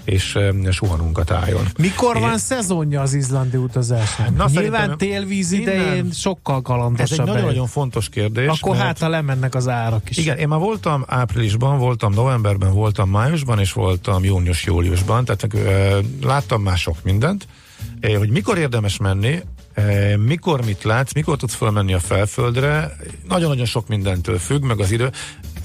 és 0.04 0.38
suhanunk 0.72 1.18
a 1.18 1.24
tájon. 1.24 1.66
Mikor 1.78 2.16
Én... 2.16 2.22
van 2.22 2.38
szezonja 2.38 3.02
az 3.02 3.14
izlandi 3.14 3.58
utazásnak? 3.58 4.36
Na, 4.36 4.46
Nyilván 4.50 4.98
télvíz 4.98 5.52
idején 5.52 5.82
innen... 5.82 6.12
sokkal 6.12 6.62
kalandosabb. 6.62 7.12
Ez 7.12 7.20
egy 7.20 7.26
nagyon-nagyon 7.26 7.68
fontos 7.68 8.10
kérdés. 8.10 8.48
Akkor 8.48 8.72
mert... 8.72 8.84
hát, 8.84 9.00
ha 9.00 9.10
lemennek 9.10 9.56
az 9.56 9.68
árak 9.68 10.10
is. 10.10 10.18
Igen, 10.18 10.38
én 10.38 10.48
már 10.48 10.60
voltam 10.60 11.04
áprilisban, 11.08 11.78
voltam 11.78 12.14
novemberben, 12.14 12.74
voltam 12.74 13.10
májusban, 13.10 13.60
és 13.60 13.74
voltam 13.74 14.24
június-júliusban, 14.24 15.26
tehát 15.26 15.54
ö, 15.54 16.00
láttam 16.28 16.62
már 16.62 16.78
sok 16.78 16.98
mindent. 17.04 17.48
Hogy 18.18 18.30
mikor 18.30 18.58
érdemes 18.58 18.98
menni, 18.98 19.40
mikor 20.26 20.66
mit 20.66 20.84
látsz, 20.84 21.14
mikor 21.14 21.38
tudsz 21.38 21.54
fölmenni 21.54 21.94
a 21.94 22.00
felföldre, 22.00 22.96
nagyon-nagyon 23.28 23.66
sok 23.66 23.88
mindentől 23.88 24.38
függ, 24.38 24.64
meg 24.64 24.80
az 24.80 24.92
idő. 24.92 25.12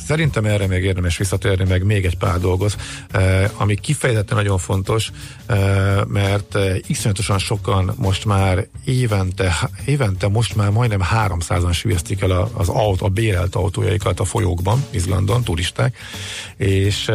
Szerintem 0.06 0.44
erre 0.44 0.66
még 0.66 0.84
érdemes 0.84 1.16
visszatérni, 1.16 1.64
meg 1.68 1.84
még 1.84 2.04
egy 2.04 2.16
pár 2.16 2.38
dolgot, 2.38 2.76
eh, 3.10 3.50
ami 3.56 3.74
kifejezetten 3.74 4.36
nagyon 4.36 4.58
fontos, 4.58 5.10
eh, 5.46 6.04
mert 6.06 6.54
eh, 6.54 6.76
iszonyatosan 6.86 7.38
sokan 7.38 7.94
most 7.96 8.24
már 8.24 8.66
évente, 8.84 9.70
évente 9.84 10.28
most 10.28 10.56
már 10.56 10.70
majdnem 10.70 11.00
300-an 11.14 11.72
sülyeztik 11.72 12.20
el 12.20 12.50
az 12.52 12.68
autó, 12.68 13.06
a 13.06 13.08
bérelt 13.08 13.54
autójaikat 13.54 14.20
a 14.20 14.24
folyókban, 14.24 14.84
Izlandon, 14.90 15.42
turisták, 15.42 15.96
és 16.56 17.08
e, 17.08 17.14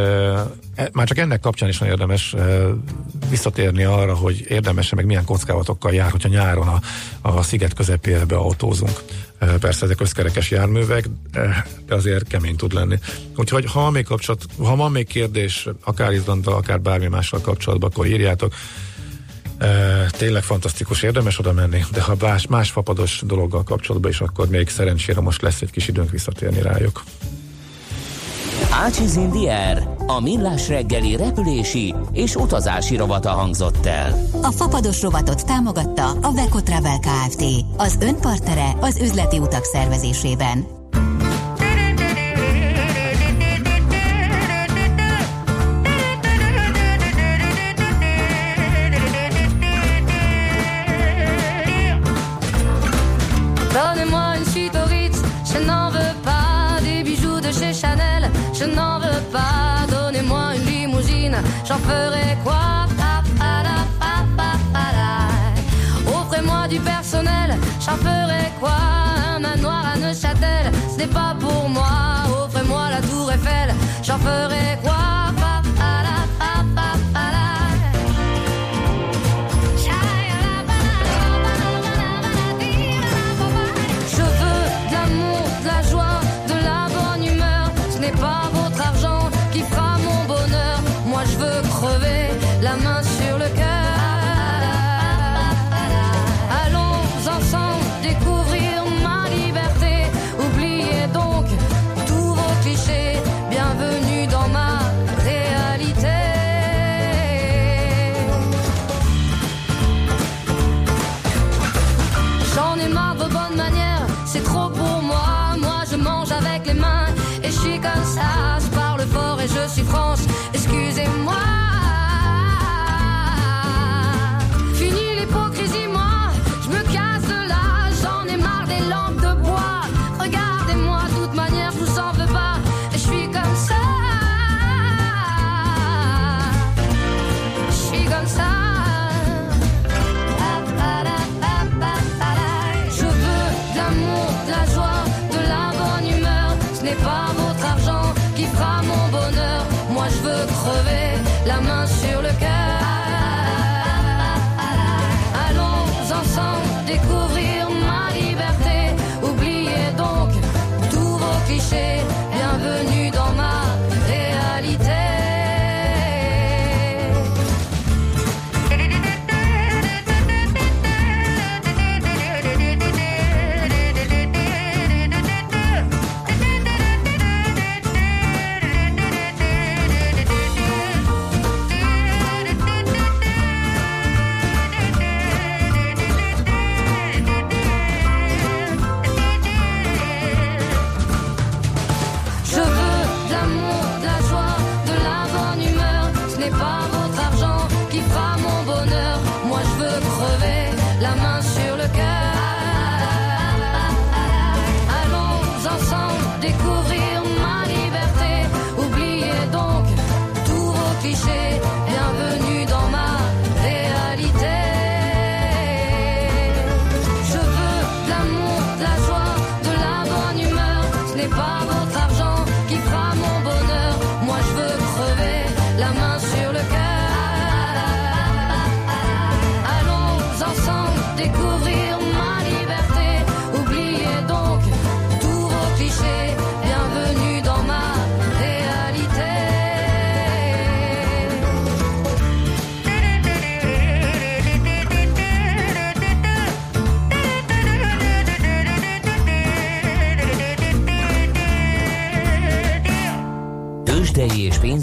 már 0.92 1.08
csak 1.08 1.18
ennek 1.18 1.40
kapcsán 1.40 1.70
is 1.70 1.78
nagyon 1.78 2.00
érdemes 2.00 2.36
visszatérni 3.30 3.84
arra, 3.84 4.16
hogy 4.16 4.46
érdemes 4.48 4.94
meg 4.94 5.06
milyen 5.06 5.26
kockázatokkal 5.26 5.94
jár, 5.94 6.12
hogyha 6.12 6.30
nyáron 6.30 6.68
a, 6.68 6.80
a 7.22 7.42
sziget 7.42 7.74
közepére 7.74 8.26
beautózunk. 8.26 9.02
Persze 9.60 9.86
ezek 9.86 10.02
összkerekes 10.02 10.52
járművek, 10.52 11.06
de 11.86 11.96
azért 11.96 12.28
kemény 12.28 12.56
tud 12.56 12.74
lenni. 12.74 13.00
Úgyhogy 13.36 13.66
ha 13.66 13.90
még, 13.90 14.06
kapcsolat, 14.06 14.46
ha 14.58 14.76
van 14.76 14.92
még 14.92 15.08
kérdés, 15.08 15.68
akár 15.84 16.14
Izlanda, 16.14 16.56
akár 16.56 16.82
bármi 16.82 17.08
mással 17.08 17.42
kapcsolatban, 17.42 17.90
akkor 17.90 18.06
írjátok. 18.06 18.54
Tényleg 20.12 20.44
fantasztikus, 20.44 21.02
érdemes 21.02 21.40
oda 21.40 21.54
menni, 21.54 21.84
de 21.92 22.02
ha 22.02 22.16
más, 22.20 22.48
más 22.48 22.72
fapados 22.72 23.22
dologgal 23.26 23.64
kapcsolatban 23.64 24.12
is, 24.12 24.22
akkor 24.22 24.48
még 24.48 24.70
szerencsére 24.70 25.22
most 25.22 25.42
lesz 25.42 25.62
egy 25.62 25.72
kis 25.72 25.88
időnk 25.88 26.12
visszatérni 26.12 26.62
rájuk. 26.62 27.04
Ácsiz 28.72 29.16
Indier, 29.16 29.88
a 30.08 30.22
millás 30.22 30.68
reggeli 30.68 31.16
repülési 31.16 31.96
és 32.12 32.36
utazási 32.36 32.96
rovata 32.96 33.30
hangzott 33.30 33.86
el. 33.86 34.22
A 34.42 34.52
fapados 34.52 35.02
rovatot 35.02 35.46
támogatta 35.46 36.10
a 36.22 36.32
Veco 36.34 36.60
Travel 36.60 37.00
Kft. 37.00 37.44
Az 37.78 37.98
önpartere 38.02 38.74
az 38.80 39.00
üzleti 39.02 39.40
utak 39.40 39.64
szervezésében. 39.64 40.79
J'en 67.80 67.98
ferai 67.98 68.52
quoi 68.60 68.78
Un 69.36 69.40
manoir 69.40 69.84
à 69.94 69.98
Neuchâtel, 69.98 70.72
ce 70.92 70.98
n'est 70.98 71.08
pas 71.08 71.36
pour 71.40 71.70
moi. 71.70 71.88
Offrez-moi 72.44 72.90
la 72.90 73.02
tour 73.02 73.32
Eiffel, 73.32 73.74
j'en 74.04 74.18
ferai 74.18 74.78
quoi 74.84 74.99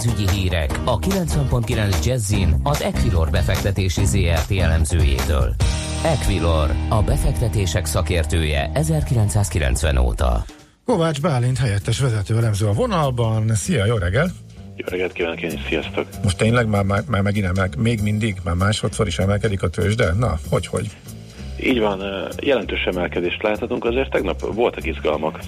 pénzügyi 0.03 0.31
hírek 0.31 0.81
a 0.85 0.99
90.9 0.99 2.05
Jazzin 2.05 2.55
az 2.63 2.83
Equilor 2.83 3.31
befektetési 3.31 4.05
ZRT 4.05 4.51
elemzőjétől. 4.51 5.55
Equilor, 6.05 6.71
a 6.89 7.03
befektetések 7.03 7.87
szakértője 7.87 8.71
1990 8.75 9.97
óta. 9.97 10.45
Kovács 10.85 11.21
Bálint 11.21 11.59
helyettes 11.59 12.01
vezető 12.01 12.37
elemző 12.37 12.67
a 12.67 12.73
vonalban. 12.73 13.55
Szia, 13.55 13.85
jó 13.85 13.97
reggel! 13.97 14.31
Jó 14.77 14.85
reggelt 14.89 15.13
kívánok 15.13 15.43
én 15.43 15.51
is, 15.51 15.61
sziasztok! 15.69 16.07
Most 16.23 16.37
tényleg 16.37 16.69
már, 16.69 16.85
már, 16.85 17.03
már 17.09 17.23
megint 17.23 17.47
emel, 17.47 17.69
még 17.79 18.03
mindig, 18.03 18.37
már 18.45 18.55
másodszor 18.55 19.07
is 19.07 19.19
emelkedik 19.19 19.63
a 19.63 19.69
tőzsde? 19.69 20.13
Na, 20.13 20.39
hogy, 20.51 20.67
hogy? 20.67 20.91
Így 21.63 21.81
van, 21.81 22.03
jelentős 22.43 22.85
emelkedést 22.85 23.43
láthatunk, 23.43 23.85
azért 23.85 24.11
tegnap 24.11 24.55
voltak 24.55 24.87
izgalmak 24.87 25.41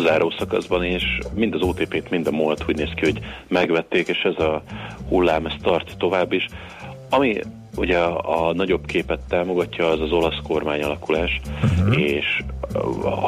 az 0.00 0.10
árószakaszban, 0.10 0.84
és 0.84 1.18
mind 1.34 1.54
az 1.54 1.62
OTP-t, 1.62 2.10
mind 2.10 2.26
a 2.26 2.30
MOL-t 2.30 2.64
úgy 2.68 2.76
néz 2.76 2.90
ki, 2.94 3.04
hogy 3.04 3.20
megvették, 3.48 4.08
és 4.08 4.22
ez 4.22 4.44
a 4.44 4.62
hullám, 5.08 5.46
ez 5.46 5.52
tart 5.62 5.94
tovább 5.98 6.32
is. 6.32 6.46
Ami 7.10 7.40
ugye 7.76 7.98
a, 7.98 8.48
a 8.48 8.52
nagyobb 8.52 8.86
képet 8.86 9.20
támogatja, 9.28 9.86
az 9.86 10.00
az 10.00 10.12
olasz 10.12 10.38
kormány 10.42 10.82
alakulás, 10.82 11.40
uh-huh. 11.62 12.00
és 12.00 12.42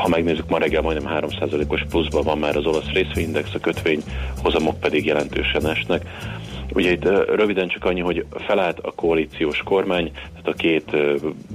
ha 0.02 0.08
megnézzük, 0.08 0.48
ma 0.48 0.58
reggel 0.58 0.82
majdnem 0.82 1.18
3%-os 1.20 1.84
pluszban 1.88 2.22
van 2.22 2.38
már 2.38 2.56
az 2.56 2.66
olasz 2.66 2.90
részvényindex, 2.92 3.54
a 3.54 3.58
kötvény 3.58 4.02
hozamok 4.42 4.80
pedig 4.80 5.04
jelentősen 5.04 5.66
esnek. 5.66 6.06
Ugye 6.74 6.90
itt 6.90 7.04
röviden 7.34 7.68
csak 7.68 7.84
annyi, 7.84 8.00
hogy 8.00 8.24
felállt 8.30 8.78
a 8.78 8.92
koalíciós 8.92 9.62
kormány, 9.64 10.10
tehát 10.12 10.46
a 10.46 10.52
két 10.52 10.96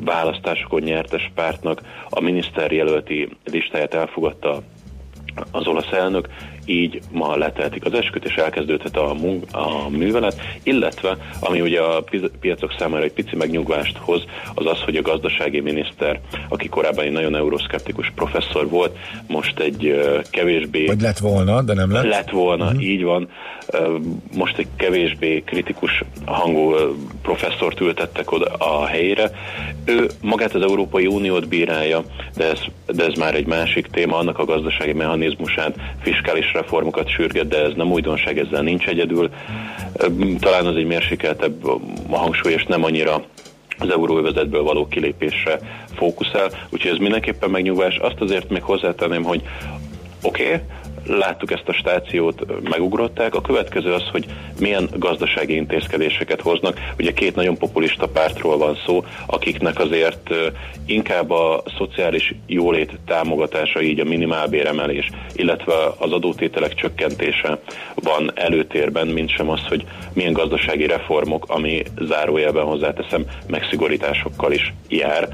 választásokon 0.05 0.81
nyertes 0.81 1.31
pártnak 1.35 1.81
a 2.09 2.19
miniszterjelölti 2.19 3.29
listáját 3.43 3.93
elfogadta 3.93 4.61
az 5.51 5.67
olasz 5.67 5.91
elnök, 5.91 6.27
így 6.67 7.01
ma 7.11 7.35
leteltik 7.35 7.85
az 7.85 7.93
esküt, 7.93 8.25
és 8.25 8.35
elkezdődhet 8.35 8.97
a, 8.97 9.15
a 9.51 9.89
művelet, 9.89 10.41
illetve, 10.63 11.17
ami 11.39 11.61
ugye 11.61 11.81
a 11.81 12.03
piacok 12.39 12.75
számára 12.77 13.03
egy 13.03 13.13
pici 13.13 13.35
megnyugvást 13.35 13.97
hoz, 13.97 14.23
az 14.53 14.65
az, 14.65 14.81
hogy 14.81 14.95
a 14.95 15.01
gazdasági 15.01 15.59
miniszter, 15.59 16.19
aki 16.49 16.67
korábban 16.67 17.05
egy 17.05 17.11
nagyon 17.11 17.35
euroszkeptikus 17.35 18.11
professzor 18.15 18.69
volt, 18.69 18.97
most 19.27 19.59
egy 19.59 20.01
kevésbé... 20.29 20.85
Vagy 20.85 21.01
lett 21.01 21.17
volna, 21.17 21.61
de 21.61 21.73
nem 21.73 21.91
lett. 21.91 22.03
Lett 22.03 22.29
volna, 22.29 22.65
uh-huh. 22.65 22.83
így 22.83 23.03
van. 23.03 23.29
Most 24.35 24.57
egy 24.57 24.67
kevésbé 24.75 25.41
kritikus 25.45 26.03
hangú 26.25 26.73
professzort 27.21 27.79
ültettek 27.79 28.31
oda 28.31 28.45
a 28.45 28.85
helyére. 28.85 29.31
Ő 29.85 30.07
magát 30.21 30.53
az 30.53 30.61
Európai 30.61 31.07
Uniót 31.07 31.47
bírálja, 31.47 32.03
de 32.35 32.49
ez, 32.49 32.59
de 32.85 33.05
ez 33.05 33.13
már 33.13 33.35
egy 33.35 33.45
másik 33.45 33.87
téma, 33.87 34.17
annak 34.17 34.39
a 34.39 34.45
gazdasági 34.45 34.93
mechanizmusát, 34.93 35.75
fiskális 36.01 36.51
reformokat 36.57 37.09
sürget, 37.09 37.47
de 37.47 37.57
ez 37.63 37.71
nem 37.75 37.91
újdonság, 37.91 38.37
ezzel 38.39 38.61
nincs 38.61 38.87
egyedül. 38.87 39.29
Talán 40.39 40.65
az 40.65 40.75
egy 40.75 40.85
mérsékeltebb 40.85 41.65
a 42.09 42.17
hangsúly, 42.17 42.51
és 42.51 42.65
nem 42.65 42.83
annyira 42.83 43.23
az 43.79 43.89
euróövezetből 43.89 44.63
való 44.63 44.87
kilépésre 44.87 45.59
fókuszál, 45.95 46.49
úgyhogy 46.69 46.91
ez 46.91 46.97
mindenképpen 46.97 47.49
megnyugvás. 47.49 47.97
Azt 47.97 48.19
azért 48.21 48.49
még 48.49 48.61
hozzátenném, 48.61 49.23
hogy 49.23 49.41
oké, 50.21 50.43
okay, 50.43 50.59
láttuk 51.07 51.51
ezt 51.51 51.67
a 51.67 51.73
stációt, 51.73 52.45
megugrották. 52.69 53.35
A 53.35 53.41
következő 53.41 53.93
az, 53.93 54.03
hogy 54.11 54.25
milyen 54.59 54.89
gazdasági 54.95 55.55
intézkedéseket 55.55 56.41
hoznak. 56.41 56.79
Ugye 56.99 57.11
két 57.11 57.35
nagyon 57.35 57.57
populista 57.57 58.07
pártról 58.07 58.57
van 58.57 58.77
szó, 58.85 59.03
akiknek 59.25 59.79
azért 59.79 60.33
inkább 60.85 61.31
a 61.31 61.63
szociális 61.77 62.35
jólét 62.47 62.99
támogatása, 63.05 63.81
így 63.81 63.99
a 63.99 64.03
minimálbéremelés, 64.03 65.09
illetve 65.33 65.73
az 65.97 66.11
adótételek 66.11 66.73
csökkentése 66.73 67.59
van 67.95 68.31
előtérben, 68.35 69.07
mint 69.07 69.29
sem 69.29 69.49
az, 69.49 69.61
hogy 69.67 69.85
milyen 70.13 70.33
gazdasági 70.33 70.85
reformok, 70.85 71.45
ami 71.47 71.83
zárójelben 72.01 72.63
hozzáteszem, 72.63 73.25
megszigorításokkal 73.47 74.51
is 74.51 74.73
jár. 74.89 75.27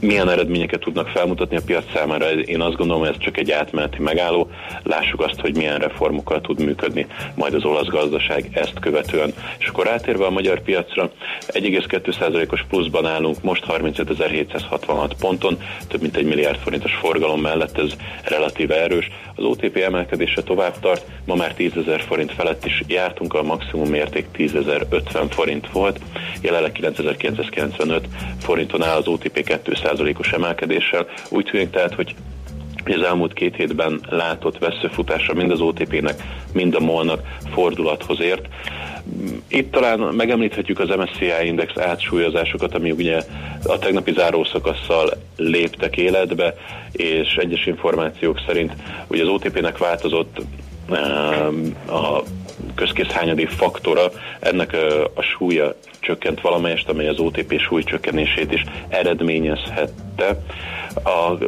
Milyen 0.00 0.30
eredményeket 0.30 0.80
tudnak 0.80 1.08
felmutatni 1.08 1.56
a 1.56 1.62
piac 1.66 1.84
számára? 1.94 2.32
Én 2.32 2.60
azt 2.60 2.76
gondolom, 2.76 3.02
hogy 3.02 3.10
ez 3.10 3.22
csak 3.22 3.38
egy 3.38 3.50
átmeneti 3.50 4.02
megálló, 4.02 4.49
lássuk 4.82 5.20
azt, 5.20 5.40
hogy 5.40 5.56
milyen 5.56 5.78
reformokkal 5.78 6.40
tud 6.40 6.64
működni 6.64 7.06
majd 7.34 7.54
az 7.54 7.64
olasz 7.64 7.86
gazdaság 7.86 8.48
ezt 8.52 8.78
követően. 8.80 9.32
És 9.58 9.66
akkor 9.66 9.88
átérve 9.88 10.24
a 10.24 10.30
magyar 10.30 10.62
piacra, 10.62 11.10
1,2%-os 11.46 12.64
pluszban 12.68 13.06
állunk, 13.06 13.42
most 13.42 13.64
35.766 13.68 15.10
ponton, 15.20 15.58
több 15.88 16.00
mint 16.00 16.16
egy 16.16 16.24
milliárd 16.24 16.58
forintos 16.58 16.94
forgalom 16.94 17.40
mellett 17.40 17.78
ez 17.78 17.92
relatíve 18.24 18.82
erős. 18.82 19.10
Az 19.34 19.44
OTP 19.44 19.76
emelkedése 19.76 20.42
tovább 20.42 20.78
tart, 20.80 21.04
ma 21.24 21.34
már 21.34 21.54
10.000 21.58 22.02
forint 22.06 22.32
felett 22.32 22.64
is 22.64 22.82
jártunk, 22.86 23.34
a 23.34 23.42
maximum 23.42 23.94
érték 23.94 24.26
10.050 24.36 25.26
forint 25.30 25.70
volt, 25.70 26.00
jelenleg 26.42 26.78
9.995 26.80 28.00
forinton 28.38 28.82
áll 28.82 28.96
az 28.96 29.06
OTP 29.06 29.60
2%-os 29.64 30.32
emelkedéssel. 30.32 31.06
Úgy 31.28 31.44
tűnik 31.44 31.70
tehát, 31.70 31.94
hogy 31.94 32.14
az 32.84 33.02
elmúlt 33.02 33.32
két 33.32 33.56
hétben 33.56 34.00
látott 34.08 34.58
veszőfutása 34.58 35.34
mind 35.34 35.50
az 35.50 35.60
OTP-nek, 35.60 36.22
mind 36.52 36.74
a 36.74 36.80
MOL-nak 36.80 37.20
fordulathoz 37.52 38.20
ért. 38.20 38.48
Itt 39.48 39.70
talán 39.70 39.98
megemlíthetjük 39.98 40.78
az 40.78 40.88
MSCI 40.88 41.32
Index 41.44 41.76
átsúlyozásokat, 41.76 42.74
ami 42.74 42.90
ugye 42.90 43.22
a 43.64 43.78
tegnapi 43.78 44.12
zárószakasszal 44.12 45.10
léptek 45.36 45.96
életbe, 45.96 46.54
és 46.92 47.34
egyes 47.34 47.66
információk 47.66 48.40
szerint 48.46 48.72
ugye 49.06 49.22
az 49.22 49.28
OTP-nek 49.28 49.78
változott 49.78 50.40
a 51.88 52.22
közkészhányadi 52.74 53.46
faktora, 53.46 54.10
ennek 54.40 54.76
a 55.14 55.22
súlya 55.22 55.74
csökkent 56.00 56.40
valamelyest, 56.40 56.88
amely 56.88 57.08
az 57.08 57.18
OTP 57.18 57.60
súly 57.60 57.82
csökkenését 57.82 58.52
is 58.52 58.64
eredményezhette. 58.88 60.42
A 60.94 61.38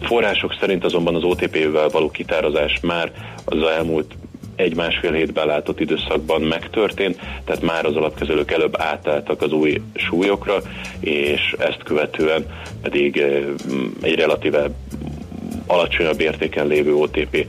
források 0.00 0.56
szerint 0.60 0.84
azonban 0.84 1.14
az 1.14 1.22
OTP-vel 1.22 1.88
való 1.88 2.10
kitározás 2.10 2.80
már 2.80 3.12
az 3.44 3.62
elmúlt 3.62 4.14
egy-másfél 4.56 5.12
hétben 5.12 5.46
látott 5.46 5.80
időszakban 5.80 6.42
megtörtént, 6.42 7.18
tehát 7.44 7.62
már 7.62 7.84
az 7.84 7.96
alapkezelők 7.96 8.50
előbb 8.50 8.80
átálltak 8.80 9.42
az 9.42 9.52
új 9.52 9.80
súlyokra, 9.94 10.56
és 11.00 11.54
ezt 11.58 11.82
követően 11.84 12.46
pedig 12.82 13.22
egy 14.02 14.14
relatíve 14.14 14.70
alacsonyabb 15.66 16.20
értéken 16.20 16.66
lévő 16.66 16.94
OTP 16.94 17.46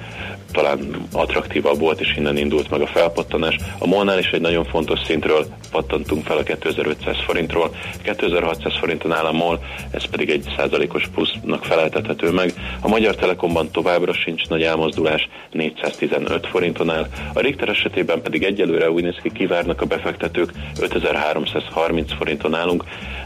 talán 0.56 1.08
attraktívabb 1.12 1.80
volt, 1.80 2.00
és 2.00 2.16
innen 2.18 2.38
indult 2.38 2.70
meg 2.70 2.82
a 2.82 2.88
felpattanás. 2.88 3.56
A 3.80 3.88
Molnál 3.88 4.20
is 4.20 4.30
egy 4.30 4.42
nagyon 4.42 4.66
fontos 4.66 5.00
szintről 5.06 5.46
pattantunk 5.72 6.26
fel 6.26 6.38
a 6.38 6.44
2500 6.44 7.16
forintról. 7.26 7.76
2600 8.04 8.78
forinton 8.80 9.12
áll 9.12 9.26
a 9.26 9.32
MOL, 9.32 9.60
ez 9.92 10.06
pedig 10.06 10.30
egy 10.30 10.54
százalékos 10.58 11.08
plusznak 11.14 11.66
feleltethető 11.66 12.32
meg. 12.32 12.54
A 12.82 12.88
Magyar 12.88 13.16
Telekomban 13.16 13.72
továbbra 13.72 14.14
sincs 14.14 14.48
nagy 14.48 14.62
elmozdulás, 14.62 15.30
415 15.52 16.48
forinton 16.48 16.90
áll. 16.90 17.08
A 17.34 17.40
Richter 17.40 17.70
esetében 17.70 18.22
pedig 18.22 18.44
egyelőre 18.44 18.92
úgy 18.92 19.04
néz 19.04 19.18
ki, 19.22 19.32
kivárnak 19.32 19.82
a 19.82 19.86
befektetők, 19.86 20.52
5330 20.80 22.14
forinton 22.14 22.56
állunk. 22.56 22.84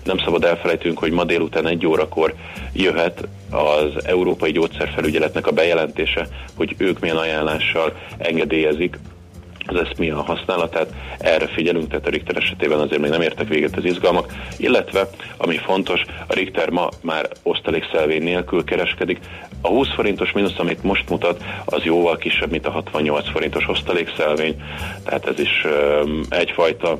Nem 0.09 0.17
szabad 0.17 0.43
elfelejtünk, 0.43 0.99
hogy 0.99 1.11
ma 1.11 1.23
délután 1.23 1.67
egy 1.67 1.85
órakor 1.85 2.33
jöhet 2.73 3.27
az 3.51 4.05
Európai 4.05 4.51
Gyógyszerfelügyeletnek 4.51 5.47
a 5.47 5.51
bejelentése, 5.51 6.27
hogy 6.57 6.75
ők 6.77 6.99
milyen 6.99 7.17
ajánlással 7.17 7.93
engedélyezik 8.17 8.99
az 9.65 9.75
eszmi 9.75 10.09
a 10.09 10.21
használatát, 10.21 10.93
erre 11.19 11.47
figyelünk, 11.47 11.89
tehát 11.89 12.07
a 12.07 12.09
Richter 12.09 12.37
esetében 12.37 12.79
azért 12.79 13.01
még 13.01 13.09
nem 13.09 13.21
értek 13.21 13.47
véget 13.47 13.77
az 13.77 13.85
izgalmak, 13.85 14.33
illetve, 14.57 15.09
ami 15.37 15.57
fontos, 15.57 16.01
a 16.27 16.33
Richter 16.33 16.69
ma 16.69 16.89
már 17.01 17.29
osztalékszelvény 17.43 18.23
nélkül 18.23 18.63
kereskedik, 18.63 19.19
a 19.61 19.67
20 19.67 19.87
forintos 19.93 20.31
mínusz, 20.31 20.59
amit 20.59 20.83
most 20.83 21.09
mutat, 21.09 21.43
az 21.65 21.83
jóval 21.83 22.17
kisebb, 22.17 22.51
mint 22.51 22.65
a 22.65 22.71
68 22.71 23.29
forintos 23.29 23.67
osztalékszelvény, 23.67 24.61
tehát 25.03 25.27
ez 25.27 25.39
is 25.39 25.65
um, 25.65 26.21
egyfajta 26.29 26.99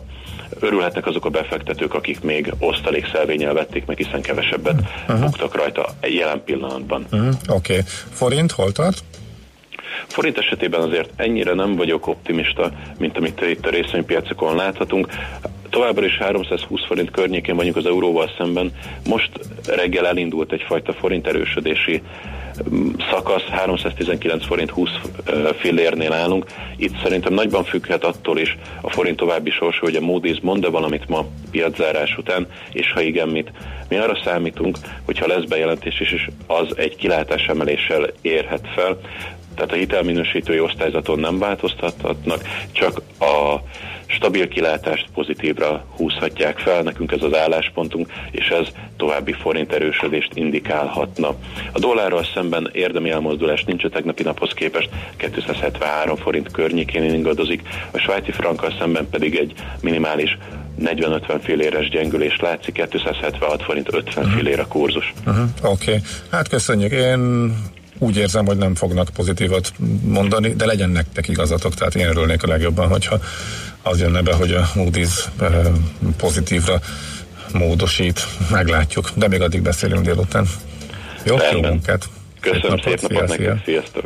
örülhetnek 0.59 1.05
azok 1.05 1.25
a 1.25 1.29
befektetők, 1.29 1.93
akik 1.93 2.21
még 2.21 2.53
osztalékszelvényel 2.59 3.53
vették 3.53 3.85
meg, 3.85 3.97
hiszen 3.97 4.21
kevesebbet 4.21 4.81
uh-huh. 5.07 5.19
buktak 5.19 5.55
rajta 5.55 5.89
jelen 6.01 6.43
pillanatban. 6.43 7.05
Uh-huh. 7.12 7.33
Oké. 7.47 7.73
Okay. 7.73 7.85
Forint 8.12 8.51
hol 8.51 8.71
tart? 8.71 9.03
Forint 10.07 10.38
esetében 10.38 10.81
azért 10.81 11.09
ennyire 11.15 11.53
nem 11.53 11.75
vagyok 11.75 12.07
optimista, 12.07 12.71
mint 12.97 13.17
amit 13.17 13.41
itt 13.41 13.65
a 13.65 13.69
részvénypiacokon 13.69 14.55
láthatunk. 14.55 15.07
Továbbra 15.69 16.05
is 16.05 16.17
320 16.17 16.86
forint 16.86 17.12
környékén 17.12 17.55
vagyunk 17.55 17.75
az 17.75 17.86
euróval 17.86 18.32
szemben. 18.38 18.71
Most 19.08 19.29
reggel 19.67 20.08
elindult 20.08 20.51
egyfajta 20.51 20.93
forint 20.93 21.27
erősödési 21.27 22.01
szakasz 23.12 23.43
319 23.43 24.45
forint 24.45 24.69
20 24.69 24.89
fillérnél 25.58 26.13
állunk. 26.13 26.45
Itt 26.77 27.01
szerintem 27.03 27.34
nagyban 27.34 27.63
függhet 27.63 28.03
attól 28.03 28.39
is 28.39 28.58
a 28.82 28.89
forint 28.89 29.17
további 29.17 29.49
sorsa, 29.49 29.79
hogy 29.79 29.95
a 29.95 29.99
Moody's 29.99 30.41
mond-e 30.41 30.69
valamit 30.69 31.08
ma 31.08 31.25
piaczárás 31.51 32.17
után, 32.17 32.47
és 32.71 32.91
ha 32.91 33.01
igen, 33.01 33.27
mit. 33.27 33.51
Mi 33.89 33.97
arra 33.97 34.19
számítunk, 34.23 34.77
hogyha 35.05 35.27
lesz 35.27 35.43
bejelentés 35.43 35.99
is, 35.99 36.12
és 36.12 36.29
az 36.47 36.77
egy 36.77 36.95
kilátás 36.95 37.47
emeléssel 37.47 38.10
érhet 38.21 38.67
fel. 38.75 38.99
Tehát 39.55 39.71
a 39.71 39.75
hitelminősítői 39.75 40.59
osztályzaton 40.59 41.19
nem 41.19 41.39
változtathatnak, 41.39 42.43
csak 42.71 43.01
a 43.19 43.62
stabil 44.09 44.47
kilátást 44.47 45.07
pozitívra 45.13 45.85
húzhatják 45.95 46.57
fel, 46.57 46.81
nekünk 46.81 47.12
ez 47.12 47.21
az 47.21 47.35
álláspontunk, 47.35 48.12
és 48.31 48.47
ez 48.47 48.67
további 48.97 49.33
forint 49.33 49.71
erősödést 49.71 50.31
indikálhatna. 50.33 51.27
A 51.71 51.79
dollárral 51.79 52.25
szemben 52.33 52.69
érdemi 52.73 53.09
elmozdulás 53.09 53.63
nincs 53.63 53.83
a 53.83 53.89
tegnapi 53.89 54.23
naphoz 54.23 54.53
képest, 54.53 54.89
273 55.17 56.15
forint 56.15 56.51
környékén 56.51 57.03
ingadozik, 57.03 57.62
a 57.91 57.97
svájci 57.97 58.31
frankkal 58.31 58.73
szemben 58.79 59.07
pedig 59.09 59.35
egy 59.35 59.53
minimális 59.81 60.38
40-50 60.85 61.39
filléres 61.43 61.89
gyengülés 61.89 62.39
látszik, 62.39 62.73
276 62.73 63.63
forint 63.63 63.93
50 63.93 64.23
uh-huh. 64.23 64.39
fillér 64.39 64.59
a 64.59 64.67
kurzus. 64.67 65.13
Uh-huh. 65.25 65.43
Oké, 65.62 65.91
okay. 65.91 66.01
hát 66.31 66.47
köszönjük. 66.47 66.91
Én 66.91 67.53
úgy 67.99 68.17
érzem, 68.17 68.45
hogy 68.45 68.57
nem 68.57 68.75
fognak 68.75 69.09
pozitívat 69.09 69.73
mondani, 70.03 70.53
de 70.53 70.65
legyen 70.65 70.89
nektek 70.89 71.27
igazatok, 71.27 71.73
tehát 71.73 71.95
én 71.95 72.07
örülnék 72.07 72.43
a 72.43 72.47
legjobban, 72.47 72.88
hogyha 72.88 73.19
az 73.81 73.99
jönne 73.99 74.21
be, 74.21 74.33
hogy 74.33 74.51
a 74.51 74.69
Moody's 74.75 75.13
pozitívra 76.17 76.79
módosít, 77.53 78.27
meglátjuk, 78.51 79.12
de 79.15 79.27
még 79.27 79.41
addig 79.41 79.62
beszélünk 79.62 80.05
délután. 80.05 80.45
Jó, 81.23 81.35
jó 81.51 81.62
munkát! 81.62 82.09
Köszönöm 82.39 82.77
szép 82.77 83.01
napot, 83.01 83.29
szép 83.29 83.38
nektek, 83.38 83.63
sziasztok! 83.65 84.03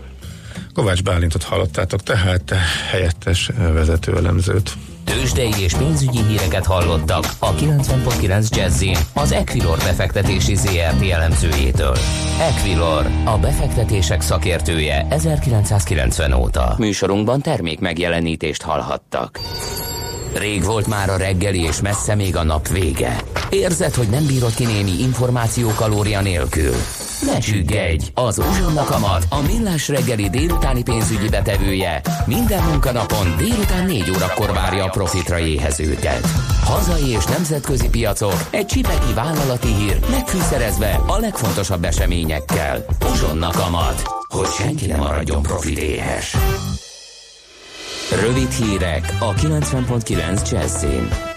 Kovács 0.73 1.03
Bálintot 1.03 1.43
hallottátok, 1.43 2.03
tehát 2.03 2.53
helyettes 2.89 3.49
vezető 3.73 4.15
elemzőt. 4.17 4.71
Tőzsdei 5.05 5.51
és 5.59 5.73
pénzügyi 5.73 6.23
híreket 6.23 6.65
hallottak 6.65 7.25
a 7.39 7.53
90.9 7.53 8.49
jazz 8.49 8.83
az 9.13 9.31
Equilor 9.31 9.77
befektetési 9.77 10.55
ZRT 10.55 11.09
elemzőjétől. 11.11 11.97
Equilor, 12.39 13.07
a 13.25 13.37
befektetések 13.37 14.21
szakértője 14.21 15.07
1990 15.09 16.33
óta. 16.33 16.75
Műsorunkban 16.77 17.41
termék 17.41 17.79
megjelenítést 17.79 18.61
hallhattak. 18.61 19.39
Rég 20.37 20.63
volt 20.63 20.87
már 20.87 21.09
a 21.09 21.17
reggeli, 21.17 21.61
és 21.61 21.81
messze 21.81 22.15
még 22.15 22.35
a 22.35 22.43
nap 22.43 22.67
vége. 22.67 23.15
Érzed, 23.49 23.93
hogy 23.93 24.07
nem 24.09 24.25
bírod 24.25 24.53
ki 24.53 24.65
némi 24.65 24.91
információ 24.99 25.69
kalória 25.75 26.21
nélkül? 26.21 26.73
Ne 27.25 27.37
csüggedj! 27.37 28.05
Az 28.13 28.37
Uzsonna 28.37 28.83
Kamat, 28.83 29.25
a 29.29 29.41
millás 29.41 29.87
reggeli 29.87 30.29
délutáni 30.29 30.83
pénzügyi 30.83 31.29
betevője 31.29 32.01
minden 32.25 32.63
munkanapon 32.63 33.35
délután 33.37 33.85
4 33.85 34.09
órakor 34.15 34.53
várja 34.53 34.83
a 34.83 34.89
profitra 34.89 35.39
éhezőket. 35.39 36.27
Hazai 36.63 37.07
és 37.07 37.25
nemzetközi 37.25 37.89
piacok, 37.89 38.47
egy 38.49 38.65
csipeki 38.65 39.13
vállalati 39.15 39.67
hír, 39.67 39.99
megfűszerezve 40.09 41.01
a 41.07 41.17
legfontosabb 41.19 41.83
eseményekkel. 41.83 42.85
Uzsonna 43.11 43.49
Kamat, 43.51 44.01
hogy 44.27 44.47
senki 44.57 44.85
ne 44.85 44.95
maradjon 44.95 45.41
profit 45.41 45.77
éhes. 45.77 46.35
Rövid 48.21 48.51
hírek 48.51 49.15
a 49.19 49.33
90.9 49.33 50.51
Jazzin. 50.51 51.32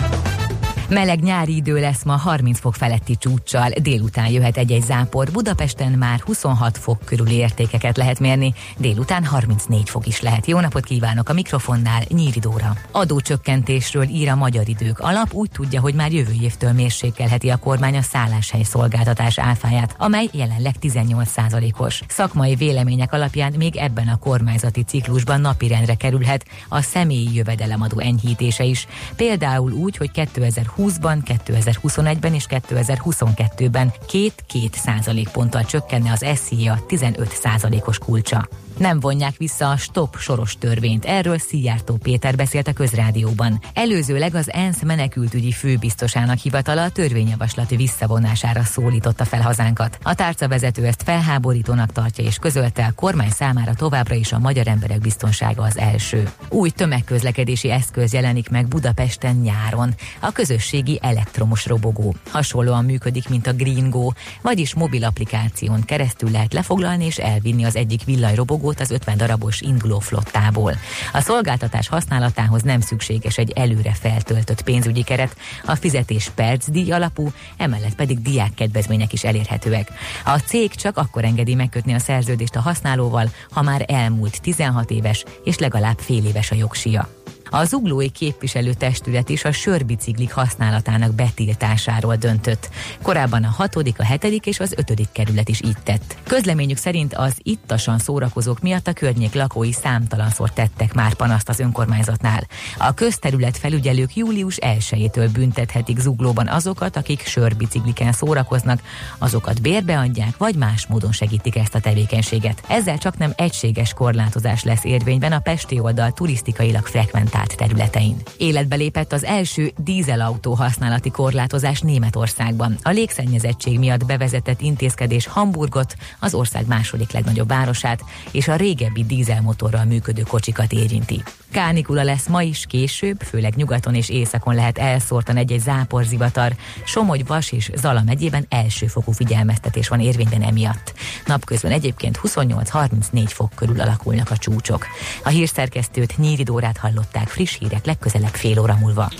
Meleg 0.88 1.22
nyári 1.22 1.56
idő 1.56 1.80
lesz 1.80 2.02
ma 2.04 2.16
30 2.16 2.60
fok 2.60 2.74
feletti 2.74 3.16
csúccsal, 3.16 3.70
délután 3.82 4.28
jöhet 4.28 4.56
egy-egy 4.56 4.82
zápor, 4.82 5.30
Budapesten 5.30 5.92
már 5.92 6.20
26 6.20 6.78
fok 6.78 7.04
körüli 7.04 7.34
értékeket 7.34 7.96
lehet 7.96 8.20
mérni, 8.20 8.54
délután 8.76 9.24
34 9.24 9.88
fok 9.88 10.06
is 10.06 10.20
lehet. 10.20 10.46
Jó 10.46 10.60
napot 10.60 10.84
kívánok 10.84 11.28
a 11.28 11.32
mikrofonnál, 11.32 12.02
Nyíri 12.08 12.38
Dóra. 12.38 12.76
Adócsökkentésről 12.90 14.02
ír 14.02 14.28
a 14.28 14.34
Magyar 14.34 14.68
Idők. 14.68 14.98
Alap 14.98 15.32
úgy 15.32 15.50
tudja, 15.50 15.80
hogy 15.80 15.94
már 15.94 16.12
jövő 16.12 16.34
évtől 16.40 16.72
mérsékelheti 16.72 17.48
a 17.48 17.56
kormány 17.56 17.96
a 17.96 18.02
szálláshely 18.02 18.62
szolgáltatás 18.62 19.38
áfáját, 19.38 19.94
amely 19.98 20.28
jelenleg 20.32 20.74
18%-os. 20.80 22.02
Szakmai 22.08 22.54
vélemények 22.54 23.12
alapján 23.12 23.52
még 23.58 23.76
ebben 23.76 24.08
a 24.08 24.18
kormányzati 24.18 24.82
ciklusban 24.82 25.40
napirendre 25.40 25.94
kerülhet 25.94 26.46
a 26.68 26.80
személyi 26.80 27.34
jövedelemadó 27.34 27.98
enyhítése 27.98 28.64
is. 28.64 28.86
Például 29.16 29.72
úgy, 29.72 29.96
hogy 29.96 30.10
2020 30.10 30.74
2020-ban, 30.76 31.38
2021-ben 31.46 32.34
és 32.34 32.46
2022-ben 32.48 33.92
két-két 34.06 34.74
százalékponttal 34.74 35.64
csökkenne 35.64 36.12
az 36.12 36.26
SZIA 36.34 36.78
15 36.86 37.30
százalékos 37.30 37.98
kulcsa 37.98 38.48
nem 38.78 39.00
vonják 39.00 39.36
vissza 39.36 39.70
a 39.70 39.76
stop 39.76 40.16
soros 40.18 40.56
törvényt. 40.58 41.04
Erről 41.04 41.38
Szijjártó 41.38 41.96
Péter 41.96 42.36
beszélt 42.36 42.68
a 42.68 42.72
közrádióban. 42.72 43.60
Előzőleg 43.74 44.34
az 44.34 44.52
ENSZ 44.52 44.82
menekültügyi 44.82 45.52
főbiztosának 45.52 46.38
hivatala 46.38 46.82
a 46.82 46.90
törvényjavaslat 46.90 47.70
visszavonására 47.70 48.62
szólította 48.62 49.24
fel 49.24 49.40
hazánkat. 49.40 49.98
A 50.02 50.14
tárcavezető 50.14 50.84
ezt 50.84 51.02
felháborítónak 51.02 51.92
tartja 51.92 52.24
és 52.24 52.36
közölte 52.36 52.84
a 52.84 52.92
kormány 52.92 53.30
számára 53.30 53.74
továbbra 53.74 54.14
is 54.14 54.32
a 54.32 54.38
magyar 54.38 54.68
emberek 54.68 54.98
biztonsága 54.98 55.62
az 55.62 55.78
első. 55.78 56.30
Új 56.48 56.70
tömegközlekedési 56.70 57.70
eszköz 57.70 58.12
jelenik 58.12 58.48
meg 58.48 58.68
Budapesten 58.68 59.36
nyáron. 59.36 59.94
A 60.20 60.32
közösségi 60.32 60.98
elektromos 61.02 61.66
robogó. 61.66 62.14
Hasonlóan 62.30 62.84
működik, 62.84 63.28
mint 63.28 63.46
a 63.46 63.52
Green 63.52 63.90
Go, 63.90 64.08
vagyis 64.42 64.74
mobil 64.74 65.04
applikáción 65.04 65.84
keresztül 65.84 66.30
lehet 66.30 66.52
lefoglalni 66.52 67.04
és 67.04 67.18
elvinni 67.18 67.64
az 67.64 67.76
egyik 67.76 68.04
villanyrobogó 68.04 68.65
csomagot 68.66 68.80
az 68.80 68.90
50 68.90 69.16
darabos 69.16 69.60
induló 69.60 69.98
flottából. 69.98 70.72
A 71.12 71.20
szolgáltatás 71.20 71.88
használatához 71.88 72.62
nem 72.62 72.80
szükséges 72.80 73.38
egy 73.38 73.50
előre 73.50 73.92
feltöltött 73.92 74.62
pénzügyi 74.62 75.02
keret, 75.02 75.36
a 75.64 75.74
fizetés 75.74 76.30
percdíj 76.34 76.92
alapú, 76.92 77.32
emellett 77.56 77.94
pedig 77.94 78.22
diák 78.22 78.54
kedvezmények 78.54 79.12
is 79.12 79.24
elérhetőek. 79.24 79.88
A 80.24 80.38
cég 80.38 80.74
csak 80.74 80.96
akkor 80.96 81.24
engedi 81.24 81.54
megkötni 81.54 81.94
a 81.94 81.98
szerződést 81.98 82.56
a 82.56 82.60
használóval, 82.60 83.30
ha 83.50 83.62
már 83.62 83.84
elmúlt 83.88 84.40
16 84.40 84.90
éves 84.90 85.24
és 85.44 85.58
legalább 85.58 85.98
fél 85.98 86.24
éves 86.24 86.50
a 86.50 86.54
jogsia. 86.54 87.15
A 87.50 87.64
zuglói 87.64 88.08
képviselőtestület 88.08 89.28
is 89.28 89.44
a 89.44 89.52
sörbiciklik 89.52 90.32
használatának 90.32 91.14
betiltásáról 91.14 92.16
döntött. 92.16 92.68
Korábban 93.02 93.44
a 93.44 93.54
hatodik, 93.56 94.00
a 94.00 94.04
hetedik 94.04 94.46
és 94.46 94.60
az 94.60 94.74
ötödik 94.76 95.08
kerület 95.12 95.48
is 95.48 95.60
így 95.62 95.76
tett. 95.82 96.16
Közleményük 96.22 96.76
szerint 96.76 97.14
az 97.14 97.34
ittasan 97.42 97.98
szórakozók 97.98 98.60
miatt 98.60 98.86
a 98.86 98.92
környék 98.92 99.34
lakói 99.34 99.72
számtalanszor 99.72 100.50
tettek 100.50 100.94
már 100.94 101.14
panaszt 101.14 101.48
az 101.48 101.60
önkormányzatnál. 101.60 102.46
A 102.78 102.94
közterület 102.94 103.56
felügyelők 103.56 104.16
július 104.16 104.58
1-től 104.60 105.28
büntethetik 105.32 105.98
zuglóban 105.98 106.48
azokat, 106.48 106.96
akik 106.96 107.26
sörbicikliken 107.26 108.12
szórakoznak, 108.12 108.80
azokat 109.18 109.62
bérbeadják, 109.62 110.36
vagy 110.36 110.54
más 110.54 110.86
módon 110.86 111.12
segítik 111.12 111.56
ezt 111.56 111.74
a 111.74 111.80
tevékenységet. 111.80 112.62
Ezzel 112.68 112.98
csak 112.98 113.18
nem 113.18 113.32
egységes 113.36 113.92
korlátozás 113.92 114.64
lesz 114.64 114.84
érvényben 114.84 115.32
a 115.32 115.38
Pesti 115.38 115.78
oldal 115.78 116.12
turisztikailag 116.12 116.86
frekvent 116.86 117.34
garantált 117.36 117.56
területein. 117.56 118.16
Életbe 118.36 118.76
lépett 118.76 119.12
az 119.12 119.24
első 119.24 119.72
dízelautó 119.76 120.54
használati 120.54 121.10
korlátozás 121.10 121.80
Németországban. 121.80 122.78
A 122.82 122.90
légszennyezettség 122.90 123.78
miatt 123.78 124.06
bevezetett 124.06 124.60
intézkedés 124.60 125.26
Hamburgot, 125.26 125.96
az 126.20 126.34
ország 126.34 126.66
második 126.66 127.12
legnagyobb 127.12 127.48
városát, 127.48 128.00
és 128.30 128.48
a 128.48 128.56
régebbi 128.56 129.04
dízelmotorral 129.04 129.84
működő 129.84 130.22
kocsikat 130.22 130.72
érinti. 130.72 131.22
Kánikula 131.50 132.02
lesz 132.02 132.26
ma 132.26 132.42
is, 132.42 132.64
később, 132.68 133.22
főleg 133.22 133.54
nyugaton 133.54 133.94
és 133.94 134.08
északon 134.08 134.54
lehet 134.54 134.78
elszórtan 134.78 135.36
egy-egy 135.36 135.60
záporzivatar. 135.60 136.54
Somogy, 136.84 137.26
Vas 137.26 137.52
és 137.52 137.70
Zala 137.74 138.02
megyében 138.02 138.46
elsőfokú 138.48 139.12
figyelmeztetés 139.12 139.88
van 139.88 140.00
érvényben 140.00 140.42
emiatt. 140.42 140.92
Napközben 141.26 141.72
egyébként 141.72 142.20
28-34 142.22 143.24
fok 143.26 143.52
körül 143.54 143.80
alakulnak 143.80 144.30
a 144.30 144.36
csúcsok. 144.36 144.86
A 145.24 145.28
hírszerkesztőt 145.28 146.18
Nyíri 146.18 146.42
Dórát 146.42 146.76
hallották 146.76 147.25
friss 147.26 147.58
hírek 147.58 147.86
legközelebb 147.86 148.34
fél 148.34 148.60
óra 148.60 148.76
múlva. 148.80 149.10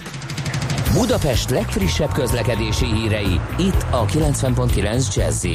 Budapest 0.92 1.50
legfrissebb 1.50 2.12
közlekedési 2.12 2.86
hírei 2.86 3.40
itt 3.58 3.86
a 3.90 4.04
90.9 4.04 5.14
jazz 5.14 5.46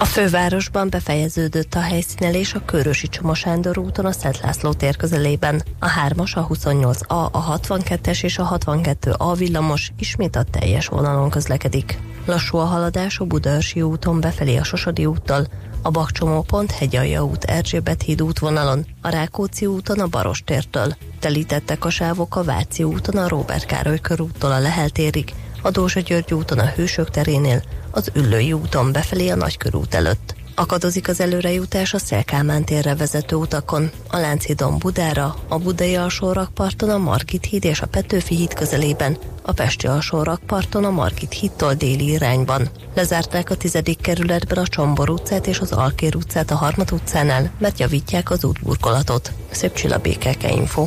a 0.00 0.04
fővárosban 0.04 0.90
befejeződött 0.90 1.74
a 1.74 1.80
helyszínelés 1.80 2.54
a 2.54 2.64
Körösi 2.64 3.08
Csoma 3.08 3.34
Sándor 3.34 3.78
úton 3.78 4.04
a 4.04 4.12
Szent 4.12 4.40
László 4.40 4.72
tér 4.72 4.96
közelében. 4.96 5.62
A 5.78 5.86
3-as, 5.86 6.34
a 6.34 6.46
28A, 6.46 7.30
a 7.30 7.58
62-es 7.58 8.22
és 8.22 8.38
a 8.38 8.58
62A 8.58 9.34
villamos 9.38 9.92
ismét 9.98 10.36
a 10.36 10.42
teljes 10.42 10.86
vonalon 10.86 11.30
közlekedik. 11.30 11.98
Lassú 12.26 12.58
a 12.58 12.64
haladás 12.64 13.18
a 13.18 13.24
Budaörsi 13.24 13.82
úton 13.82 14.20
befelé 14.20 14.56
a 14.56 14.64
Sosodi 14.64 15.06
úttal, 15.06 15.46
a 15.82 15.90
Bakcsomópont 15.90 16.70
Hegyalja 16.70 17.24
út 17.24 17.44
Erzsébet 17.44 18.02
híd 18.02 18.22
útvonalon, 18.22 18.86
a 19.02 19.08
Rákóczi 19.08 19.66
úton 19.66 20.00
a 20.00 20.06
Barostértől. 20.06 20.96
Telítettek 21.18 21.84
a 21.84 21.90
sávok 21.90 22.36
a 22.36 22.44
Váci 22.44 22.82
úton 22.82 23.16
a 23.16 23.28
Róbert 23.28 23.64
Károly 23.64 24.00
körúttól 24.00 24.52
a 24.52 24.58
Lehel 24.58 24.88
térig, 24.88 25.34
a 25.62 25.70
Dózsa 25.70 26.00
György 26.00 26.34
úton 26.34 26.58
a 26.58 26.66
Hősök 26.66 27.10
terénél, 27.10 27.62
az 27.90 28.10
Üllői 28.14 28.52
úton 28.52 28.92
befelé 28.92 29.28
a 29.28 29.36
Nagykörút 29.36 29.94
előtt. 29.94 30.39
Akadozik 30.60 31.08
az 31.08 31.20
előrejutás 31.20 31.94
a 31.94 31.98
Szelkámán 31.98 32.64
térre 32.64 32.94
vezető 32.94 33.36
utakon, 33.36 33.90
a 34.10 34.16
Lánchídon 34.16 34.78
Budára, 34.78 35.36
a 35.48 35.58
Budai 35.58 35.96
alsórakparton 35.96 36.90
a 36.90 36.98
Margit 36.98 37.44
híd 37.44 37.64
és 37.64 37.80
a 37.80 37.86
Petőfi 37.86 38.34
híd 38.34 38.54
közelében, 38.54 39.18
a 39.42 39.52
Pesti 39.52 39.86
alsórakparton 39.86 40.84
a 40.84 40.90
Margit 40.90 41.32
hídtól 41.32 41.74
déli 41.74 42.10
irányban. 42.10 42.68
Lezárták 42.94 43.50
a 43.50 43.56
tizedik 43.56 44.00
kerületben 44.00 44.58
a 44.58 44.66
Csombor 44.66 45.10
utcát 45.10 45.46
és 45.46 45.58
az 45.58 45.72
Alkér 45.72 46.16
utcát 46.16 46.50
a 46.50 46.56
Harmat 46.56 46.90
utcánál, 46.90 47.50
mert 47.58 47.78
javítják 47.78 48.30
az 48.30 48.44
útburkolatot. 48.44 49.32
Szép 49.50 49.72
csilla 49.72 49.98
békeke 49.98 50.50
info. 50.50 50.86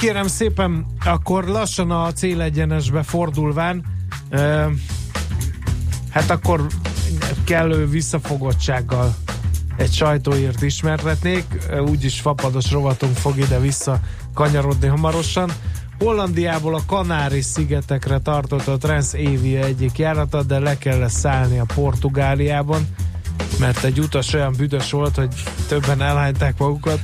Kérem 0.00 0.26
szépen, 0.26 0.86
akkor 1.04 1.44
lassan 1.44 1.90
a 1.90 2.12
célegyenesbe 2.12 3.02
fordulván, 3.02 3.84
uh, 4.30 4.64
hát 6.10 6.30
akkor 6.30 6.66
kellő 7.44 7.88
visszafogottsággal 7.88 9.14
egy 9.76 9.92
sajtóírt 9.92 10.62
ismertetnék, 10.62 11.44
úgyis 11.88 12.20
fapados 12.20 12.70
rovatunk 12.70 13.16
fog 13.16 13.38
ide-vissza 13.38 14.00
kanyarodni 14.34 14.86
hamarosan. 14.86 15.50
Hollandiából 15.98 16.74
a 16.74 16.82
Kanári-szigetekre 16.86 18.18
tartott 18.18 18.66
a 18.66 18.76
Transavia 18.76 19.64
egyik 19.64 19.98
járata, 19.98 20.42
de 20.42 20.58
le 20.58 20.78
kell 20.78 21.08
szállni 21.08 21.58
a 21.58 21.66
Portugáliában, 21.74 22.86
mert 23.58 23.84
egy 23.84 24.00
utas 24.00 24.32
olyan 24.32 24.54
büdös 24.56 24.90
volt, 24.90 25.16
hogy 25.16 25.34
többen 25.68 26.02
elhányták 26.02 26.58
magukat, 26.58 27.00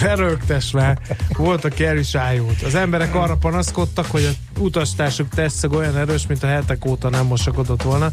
Már. 0.72 0.98
Volt, 1.36 1.80
is 1.98 2.14
ájult. 2.14 2.62
Az 2.62 2.74
emberek 2.74 3.14
arra 3.14 3.36
panaszkodtak, 3.36 4.06
hogy 4.06 4.24
a 4.24 4.60
utastársuk 4.60 5.28
teszeg 5.28 5.72
olyan 5.72 5.96
erős, 5.96 6.26
mint 6.26 6.42
a 6.42 6.46
hetek 6.46 6.84
óta 6.84 7.08
nem 7.08 7.26
mosakodott 7.26 7.82
volna. 7.82 8.12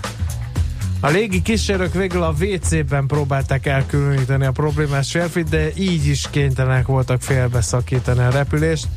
A 0.99 1.07
légi 1.07 1.41
kísérők 1.41 1.93
végül 1.93 2.23
a 2.23 2.35
WC-ben 2.39 3.07
próbálták 3.07 3.65
elkülöníteni 3.65 4.45
a 4.45 4.51
problémás 4.51 5.11
férfit, 5.11 5.49
de 5.49 5.69
így 5.75 6.07
is 6.07 6.29
kénytelenek 6.29 6.85
voltak 6.85 7.21
félbeszakítani 7.21 8.19
a 8.19 8.29
repülést. 8.29 8.87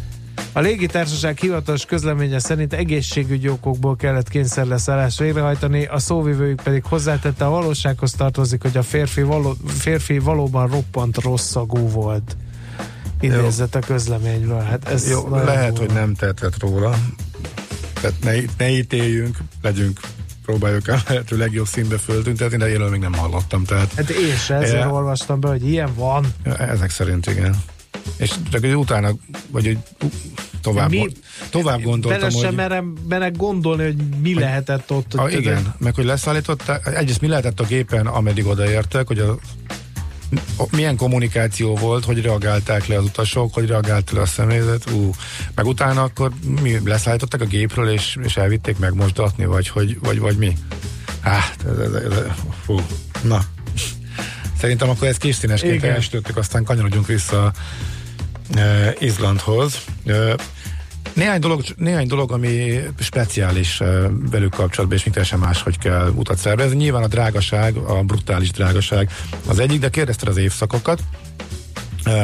A 0.52 0.60
légitársaság 0.60 1.38
hivatalos 1.38 1.84
közleménye 1.84 2.38
szerint 2.38 2.72
egészségügyi 2.72 3.48
okokból 3.48 3.96
kellett 3.96 4.28
kényszerleszállás 4.28 5.18
végrehajtani, 5.18 5.84
a 5.84 5.98
szóvivőjük 5.98 6.62
pedig 6.62 6.84
hozzátette, 6.84 7.46
a 7.46 7.50
valósághoz 7.50 8.12
tartozik, 8.12 8.62
hogy 8.62 8.76
a 8.76 8.82
férfi, 8.82 9.22
való, 9.22 9.56
férfi 9.66 10.18
valóban 10.18 10.68
roppant 10.68 11.16
rosszagú 11.16 11.88
volt. 11.88 12.36
Idézett 13.20 13.74
a 13.74 13.78
közleményről. 13.78 14.60
Hát 14.60 14.88
ez 14.88 15.10
Jó, 15.10 15.28
lehet, 15.28 15.78
hogy 15.78 15.92
nem 15.92 16.14
tehetett 16.14 16.60
róla. 16.60 16.98
Tehát 18.00 18.16
ne, 18.22 18.32
ne 18.58 18.70
ítéljünk, 18.70 19.38
legyünk 19.62 20.00
próbáljuk 20.44 20.88
el 20.88 21.02
lehető 21.08 21.36
legjobb 21.36 21.66
színbe 21.66 21.98
föltüntetni, 21.98 22.56
de 22.56 22.68
én 22.68 22.80
még 22.80 23.00
nem 23.00 23.14
hallottam. 23.14 23.64
Tehát, 23.64 23.92
hát 23.94 24.10
én 24.10 24.36
sem 24.36 24.60
ezért 24.60 24.82
e, 24.82 24.86
olvastam 24.88 25.40
be, 25.40 25.48
hogy 25.48 25.68
ilyen 25.68 25.94
van. 25.94 26.34
Ezek 26.58 26.90
szerint 26.90 27.26
igen. 27.26 27.62
És 28.16 28.30
csak 28.50 28.60
hogy 28.60 28.76
utána, 28.76 29.10
vagy 29.50 29.64
hogy 29.66 29.78
tovább, 30.60 30.90
mi, 30.90 31.08
tovább 31.50 31.82
gondoltam, 31.82 32.20
bele 32.20 32.30
sem 32.30 32.54
merem, 32.54 32.94
merem 33.08 33.32
gondolni, 33.32 33.82
hogy 33.82 33.96
mi 34.22 34.34
lehetett 34.34 34.90
ott. 34.90 35.14
A, 35.14 35.30
igen, 35.30 35.74
meg 35.78 35.94
hogy 35.94 36.04
leszállították, 36.04 36.86
egyrészt 36.96 37.20
mi 37.20 37.28
lehetett 37.28 37.60
a 37.60 37.64
gépen, 37.64 38.06
ameddig 38.06 38.46
odaértek, 38.46 39.06
hogy 39.06 39.18
a 39.18 39.38
milyen 40.70 40.96
kommunikáció 40.96 41.76
volt, 41.76 42.04
hogy 42.04 42.22
reagálták 42.22 42.86
le 42.86 42.96
az 42.96 43.04
utasok, 43.04 43.54
hogy 43.54 43.66
reagált 43.66 44.10
le 44.10 44.20
a 44.20 44.26
személyzet, 44.26 44.90
ú, 44.90 45.10
meg 45.54 45.66
utána 45.66 46.02
akkor 46.02 46.32
mi 46.62 46.78
leszállították 46.84 47.40
a 47.40 47.44
gépről, 47.44 47.88
és, 47.88 48.16
és 48.22 48.36
elvitték 48.36 48.78
megmosdatni, 48.78 49.44
vagy, 49.44 49.68
hogy, 49.68 49.98
vagy, 50.00 50.18
vagy 50.18 50.36
mi? 50.36 50.56
Hát, 51.20 51.56
ez, 51.66 51.78
ez, 51.78 52.12
ez, 52.12 52.18
fú, 52.64 52.80
na. 53.22 53.40
Szerintem 54.60 54.88
akkor 54.88 55.08
ezt 55.08 55.18
kis 55.18 55.34
színesként 55.34 55.84
elsütöttük, 55.84 56.36
aztán 56.36 56.64
kanyarodjunk 56.64 57.06
vissza 57.06 57.52
uh, 58.54 58.86
Izlandhoz. 58.98 59.84
Uh, 60.04 60.32
néhány 61.20 61.40
dolog, 61.40 61.62
néhány 61.76 62.06
dolog, 62.06 62.32
ami 62.32 62.80
speciális 62.98 63.82
velük 64.30 64.50
kapcsolatban, 64.50 64.98
és 64.98 65.06
teljesen 65.10 65.38
máshogy 65.38 65.78
kell 65.78 66.12
utat 66.14 66.38
szervezni. 66.38 66.76
Nyilván 66.76 67.02
a 67.02 67.06
drágaság, 67.06 67.76
a 67.76 68.02
brutális 68.02 68.50
drágaság 68.50 69.10
az 69.46 69.58
egyik, 69.58 69.80
de 69.80 69.90
kérdezted 69.90 70.28
az 70.28 70.36
évszakokat. 70.36 71.02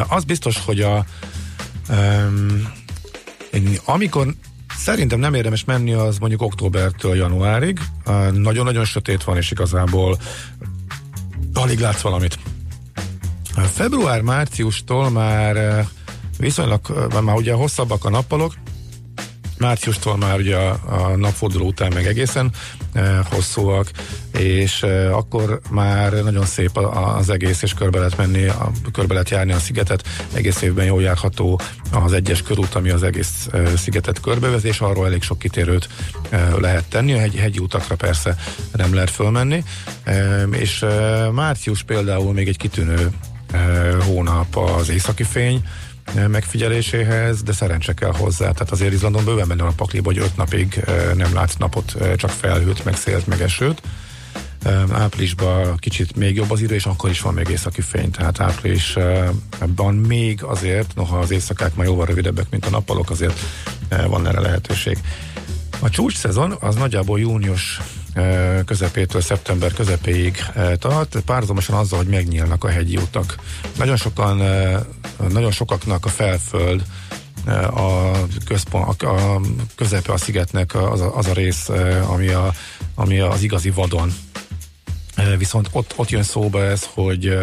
Az 0.08 0.24
biztos, 0.24 0.58
hogy 0.64 0.80
a 0.80 1.04
amikor 3.84 4.34
Szerintem 4.76 5.18
nem 5.18 5.34
érdemes 5.34 5.64
menni 5.64 5.92
az 5.92 6.18
mondjuk 6.18 6.42
októbertől 6.42 7.16
januárig. 7.16 7.80
Nagyon-nagyon 8.32 8.84
sötét 8.84 9.24
van, 9.24 9.36
és 9.36 9.50
igazából 9.50 10.18
alig 11.54 11.78
látsz 11.78 12.00
valamit. 12.00 12.38
Február-márciustól 13.72 15.10
már 15.10 15.86
viszonylag, 16.38 17.10
már 17.22 17.36
ugye 17.36 17.52
hosszabbak 17.52 18.04
a 18.04 18.10
nappalok, 18.10 18.54
márciustól 19.58 20.16
már 20.16 20.38
ugye 20.38 20.56
a, 20.56 20.80
a 20.86 21.16
napforduló 21.16 21.66
után 21.66 21.92
meg 21.92 22.06
egészen 22.06 22.50
e, 22.92 23.22
hosszúak, 23.30 23.90
és 24.32 24.82
e, 24.82 25.14
akkor 25.14 25.60
már 25.70 26.12
nagyon 26.12 26.44
szép 26.44 26.76
a, 26.76 27.16
az 27.16 27.30
egész, 27.30 27.62
és 27.62 27.74
körbe 27.74 27.98
lehet 27.98 28.16
menni, 28.16 28.44
a, 28.44 28.70
körbe 28.92 29.12
lehet 29.12 29.30
járni 29.30 29.52
a 29.52 29.58
szigetet, 29.58 30.08
egész 30.32 30.62
évben 30.62 30.84
jól 30.84 31.02
járható 31.02 31.60
az 31.92 32.12
egyes 32.12 32.42
körút, 32.42 32.74
ami 32.74 32.90
az 32.90 33.02
egész 33.02 33.48
e, 33.52 33.76
szigetet 33.76 34.20
körbevez, 34.20 34.64
és 34.64 34.80
arról 34.80 35.06
elég 35.06 35.22
sok 35.22 35.38
kitérőt 35.38 35.88
e, 36.30 36.56
lehet 36.60 36.84
tenni, 36.88 37.12
a 37.12 37.18
hegy, 37.18 37.36
hegyi 37.36 37.58
utakra 37.58 37.96
persze 37.96 38.36
nem 38.72 38.94
lehet 38.94 39.10
fölmenni, 39.10 39.64
e, 40.04 40.42
és 40.42 40.82
e, 40.82 41.30
március 41.30 41.82
például 41.82 42.32
még 42.32 42.48
egy 42.48 42.56
kitűnő 42.56 43.10
e, 43.52 43.58
hónap 44.04 44.56
az 44.56 44.88
északi 44.88 45.24
fény, 45.24 45.62
megfigyeléséhez, 46.28 47.42
de 47.42 47.52
szerencse 47.52 47.94
kell 47.94 48.12
hozzá. 48.12 48.50
Tehát 48.50 48.70
azért 48.70 48.92
Izlandon 48.92 49.24
bőven 49.24 49.48
benne 49.48 49.62
a 49.62 49.72
pakliba, 49.76 50.06
hogy 50.06 50.18
öt 50.18 50.36
napig 50.36 50.84
nem 51.16 51.34
látsz 51.34 51.56
napot, 51.56 51.96
csak 52.16 52.30
felhőt, 52.30 52.84
meg 52.84 52.96
szélt, 52.96 53.26
meg 53.26 53.40
esőt. 53.40 53.82
Áprilisban 54.92 55.76
kicsit 55.76 56.16
még 56.16 56.36
jobb 56.36 56.50
az 56.50 56.60
idő, 56.60 56.74
és 56.74 56.84
akkor 56.84 57.10
is 57.10 57.20
van 57.20 57.34
még 57.34 57.48
északi 57.48 57.80
fény, 57.80 58.10
tehát 58.10 58.40
áprilisban 58.40 59.94
még 60.06 60.42
azért, 60.42 60.94
noha 60.94 61.18
az 61.18 61.30
éjszakák 61.30 61.74
már 61.74 61.86
jóval 61.86 62.06
rövidebbek, 62.06 62.50
mint 62.50 62.66
a 62.66 62.70
nappalok, 62.70 63.10
azért 63.10 63.40
van 64.06 64.26
erre 64.26 64.40
lehetőség. 64.40 64.98
A 65.80 65.90
csúcs 65.90 66.16
szezon 66.16 66.56
az 66.60 66.74
nagyjából 66.74 67.20
június 67.20 67.80
közepétől 68.64 69.20
szeptember 69.20 69.72
közepéig 69.72 70.38
tart, 70.78 71.16
párhuzamosan 71.26 71.76
azzal, 71.76 71.98
hogy 71.98 72.06
megnyílnak 72.06 72.64
a 72.64 72.68
hegyi 72.68 72.96
utak. 72.96 73.34
Nagyon 73.76 73.96
sokan, 73.96 74.42
nagyon 75.28 75.50
sokaknak 75.50 76.04
a 76.04 76.08
felföld 76.08 76.82
a, 77.70 78.10
központ, 78.44 79.02
a 79.02 79.40
közepe 79.74 80.12
a 80.12 80.16
szigetnek 80.16 80.74
az 80.74 81.00
a, 81.00 81.16
az 81.16 81.26
a 81.26 81.32
rész, 81.32 81.68
ami, 82.08 82.28
a, 82.28 82.52
ami 82.94 83.18
az 83.18 83.42
igazi 83.42 83.70
vadon 83.70 84.12
Viszont 85.38 85.68
ott, 85.72 85.92
ott 85.96 86.10
jön 86.10 86.22
szóba 86.22 86.64
ez, 86.64 86.88
hogy 86.94 87.38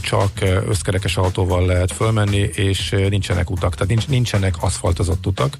csak 0.00 0.30
összkerekes 0.68 1.16
autóval 1.16 1.66
lehet 1.66 1.92
fölmenni, 1.92 2.50
és 2.54 2.94
nincsenek 3.08 3.50
utak, 3.50 3.74
tehát 3.74 3.88
nincs, 3.88 4.08
nincsenek 4.08 4.54
aszfaltozott 4.60 5.26
utak, 5.26 5.56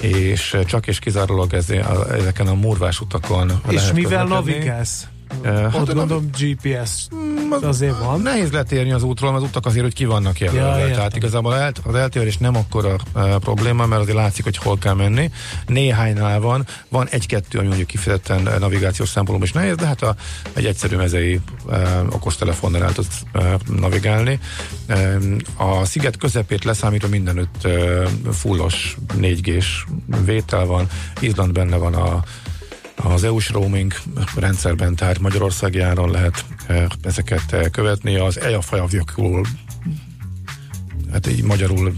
és 0.00 0.56
csak 0.66 0.86
és 0.86 0.98
kizárólag 0.98 1.54
ez, 1.54 1.70
ezeken 2.10 2.46
a 2.46 2.54
murvás 2.54 3.00
utakon 3.00 3.62
És 3.68 3.76
lehet 3.76 3.94
mivel 3.94 4.24
navigálsz? 4.24 5.06
Hát 5.44 5.74
Ott 5.74 5.94
gondolom 5.94 6.30
GPS 6.38 7.08
mm, 7.14 7.52
azért 7.62 7.98
van. 7.98 8.20
Nehéz 8.20 8.50
letérni 8.50 8.92
az 8.92 9.02
útról, 9.02 9.30
mert 9.30 9.42
az 9.42 9.48
utak 9.48 9.66
azért, 9.66 9.84
hogy 9.84 9.94
ki 9.94 10.04
vannak 10.04 10.38
jelölve. 10.38 10.88
Ja, 10.88 10.94
Tehát 10.94 11.16
igazából 11.16 11.72
az 11.84 11.94
eltérés 11.94 12.36
nem 12.36 12.56
akkora 12.56 12.96
uh, 13.14 13.36
probléma, 13.36 13.86
mert 13.86 14.02
azért 14.02 14.16
látszik, 14.16 14.44
hogy 14.44 14.56
hol 14.56 14.78
kell 14.78 14.94
menni. 14.94 15.30
Néhánynál 15.66 16.40
van, 16.40 16.66
van 16.88 17.08
egy-kettő, 17.08 17.58
ami 17.58 17.66
mondjuk 17.66 17.88
kifejezetten 17.88 18.48
navigációs 18.58 19.08
szempontból 19.08 19.46
is 19.46 19.52
nehéz, 19.52 19.76
de 19.76 19.86
hát 19.86 20.02
a, 20.02 20.14
egy 20.52 20.66
egyszerű 20.66 20.96
mezei 20.96 21.40
uh, 21.66 21.74
okostelefonnal 22.10 22.82
el 22.82 22.92
tudsz 22.92 23.22
uh, 23.34 23.54
navigálni. 23.80 24.38
Uh, 24.88 25.36
a 25.56 25.84
sziget 25.84 26.16
közepét 26.16 26.64
leszámítva 26.64 27.08
mindenütt 27.08 27.64
uh, 27.64 28.08
fullos 28.32 28.96
4G-s 29.20 29.84
vétel 30.24 30.66
van. 30.66 30.86
Izland 31.20 31.52
benne 31.52 31.76
van 31.76 31.94
a 31.94 32.22
az 33.02 33.24
EU-s 33.24 33.50
roaming 33.50 33.92
rendszerben, 34.36 34.94
tehát 34.94 35.18
Magyarországi 35.18 35.80
áron 35.80 36.10
lehet 36.10 36.44
eh, 36.66 36.84
ezeket 37.02 37.52
eh, 37.52 37.64
követni. 37.70 38.16
Az 38.16 38.40
EAFAJAVJAKul, 38.40 39.46
hát 41.12 41.26
így 41.26 41.42
magyarul 41.42 41.94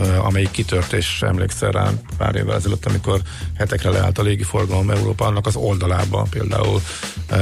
eh, 0.00 0.26
amelyik 0.26 0.50
kitört, 0.50 0.92
és 0.92 1.22
emlékszel 1.22 1.70
rá 1.70 1.90
pár 2.16 2.34
évvel 2.34 2.56
ezelőtt, 2.56 2.86
amikor 2.86 3.20
hetekre 3.58 3.90
leállt 3.90 4.18
a 4.18 4.22
légiforgalom 4.22 4.90
Európa, 4.90 5.26
annak 5.26 5.46
az 5.46 5.56
oldalában 5.56 6.28
például, 6.28 6.80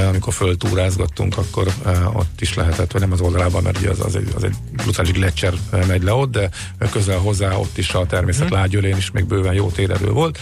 amikor 0.07 0.33
föltúrázgattunk, 0.33 1.37
akkor 1.37 1.67
ott 2.13 2.41
is 2.41 2.53
lehetett, 2.53 2.91
vagy 2.91 3.01
nem 3.01 3.11
az 3.11 3.21
oldalában, 3.21 3.63
mert 3.63 3.85
az, 3.85 3.99
az 3.99 4.15
egy, 4.15 4.31
az 4.35 4.43
egy 4.43 4.55
brutális 4.71 5.17
lecser 5.17 5.53
megy 5.87 6.03
le 6.03 6.13
ott, 6.13 6.31
de 6.31 6.49
közel 6.91 7.17
hozzá 7.17 7.55
ott 7.55 7.77
is 7.77 7.93
a 7.93 8.05
természet 8.05 8.45
mm. 8.45 8.53
lágyölén 8.53 8.97
is 8.97 9.11
még 9.11 9.25
bőven 9.25 9.53
jó 9.53 9.69
térerő 9.69 10.11
volt. 10.11 10.39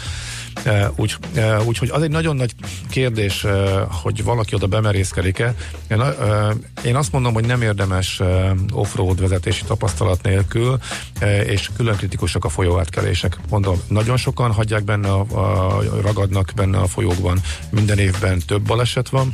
Úgy, 0.95 1.15
úgyhogy 1.65 1.89
az 1.89 2.01
egy 2.01 2.09
nagyon 2.09 2.35
nagy 2.35 2.53
kérdés, 2.89 3.45
hogy 4.01 4.23
valaki 4.23 4.55
oda 4.55 4.67
bemerészkedik-e. 4.67 5.55
Én, 6.85 6.95
azt 6.95 7.11
mondom, 7.11 7.33
hogy 7.33 7.45
nem 7.45 7.61
érdemes 7.61 8.21
offroad 8.71 9.21
vezetési 9.21 9.63
tapasztalat 9.63 10.23
nélkül, 10.23 10.77
és 11.45 11.69
külön 11.75 11.95
kritikusak 11.95 12.45
a 12.45 12.49
folyóátkelések. 12.49 13.37
Mondom, 13.49 13.81
nagyon 13.87 14.17
sokan 14.17 14.51
hagyják 14.51 14.83
benne, 14.83 15.11
a, 15.11 15.19
a, 15.19 15.83
ragadnak 16.01 16.51
benne 16.55 16.77
a 16.77 16.87
folyókban. 16.87 17.39
Minden 17.69 17.97
évben 17.97 18.41
több 18.47 18.61
baleset 18.61 19.09
van, 19.09 19.33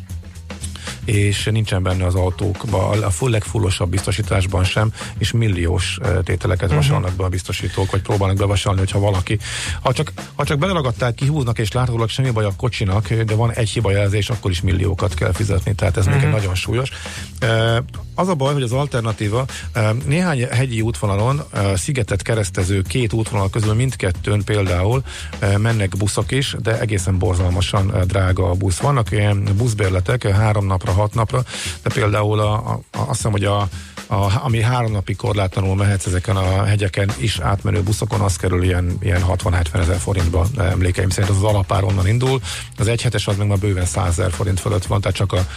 és 1.06 1.50
nincsen 1.52 1.84
benne 1.84 2.06
az 2.06 2.16
autókban, 2.16 3.04
a 3.04 3.10
full 3.10 3.30
legfullosabb 3.30 3.90
biztosításban 3.90 4.64
sem, 4.64 4.94
és 5.18 5.32
milliós 5.32 5.98
tételeket 6.24 6.70
uh-huh. 6.70 6.84
vasalnak 6.84 7.14
be 7.14 7.24
a 7.24 7.30
biztosítók, 7.30 7.92
vagy 7.92 8.02
próbálnak 8.02 8.38
bevasalni, 8.38 8.80
hogyha 8.80 9.00
valaki. 9.00 9.38
Ha 9.82 9.94
csak, 9.94 10.12
ha 10.36 10.44
csak 10.44 10.60
beleragadták, 10.60 11.16
kihúznak, 11.16 11.60
és 11.60 11.72
láthatólag 11.72 12.10
semmi 12.10 12.30
baj 12.30 12.46
a 12.46 12.54
kocsinak, 12.58 13.14
de 13.14 13.36
van 13.36 13.52
egy 13.52 13.70
hibajelzés, 13.70 14.30
akkor 14.30 14.52
is 14.52 14.62
milliókat 14.62 15.14
kell 15.14 15.32
fizetni, 15.32 15.76
tehát 15.76 15.98
ez 15.98 16.06
uh-huh. 16.06 16.22
még 16.22 16.30
egy 16.30 16.36
nagyon 16.36 16.56
súlyos. 16.56 16.90
Az 18.16 18.28
a 18.28 18.36
baj, 18.36 18.54
hogy 18.54 18.64
az 18.64 18.72
alternatíva 18.72 19.46
néhány 20.06 20.48
hegyi 20.52 20.82
útvonalon 20.82 21.42
szigetet 21.76 22.22
keresztező 22.22 22.82
két 22.82 23.14
útvonal 23.14 23.50
közül 23.50 23.74
mindkettőn 23.74 24.44
például 24.44 25.04
mennek 25.58 25.98
buszok 25.98 26.32
is, 26.32 26.56
de 26.62 26.80
egészen 26.80 27.18
borzalmasan 27.18 27.94
drága 28.08 28.50
a 28.50 28.54
busz. 28.54 28.78
Vannak 28.78 29.12
ilyen 29.12 29.48
buszbérletek 29.58 30.28
három 30.28 30.66
napra, 30.66 30.94
hat 30.96 31.14
napra, 31.14 31.44
de 31.84 31.90
például 31.94 32.40
a, 32.40 32.54
a, 32.54 32.82
azt 32.92 33.10
hiszem, 33.10 33.32
hogy 33.32 33.44
a 33.46 33.68
a, 34.08 34.44
ami 34.44 34.62
három 34.62 34.92
napig 34.92 35.16
korlátlanul 35.16 35.76
mehetsz 35.76 36.06
ezeken 36.06 36.36
a 36.36 36.64
hegyeken 36.64 37.12
is 37.18 37.40
átmenő 37.40 37.82
buszokon, 37.82 38.20
az 38.20 38.36
kerül 38.36 38.64
ilyen, 38.64 38.98
ilyen 39.02 39.24
60-70 39.28 39.74
ezer 39.74 39.98
forintba 39.98 40.48
emlékeim 40.58 41.10
szerint, 41.10 41.32
az 41.32 41.38
az 41.38 41.50
alapár 41.50 41.84
onnan 41.84 42.08
indul, 42.08 42.42
az 42.78 42.88
egyhetes 42.88 43.28
az 43.28 43.38
meg 43.38 43.48
már 43.48 43.58
bőven 43.58 43.86
100 43.86 44.08
ezer 44.08 44.32
forint 44.32 44.60
fölött 44.60 44.86
van, 44.86 45.02
tehát 45.02 45.18
csak 45.18 45.34
a, 45.34 45.48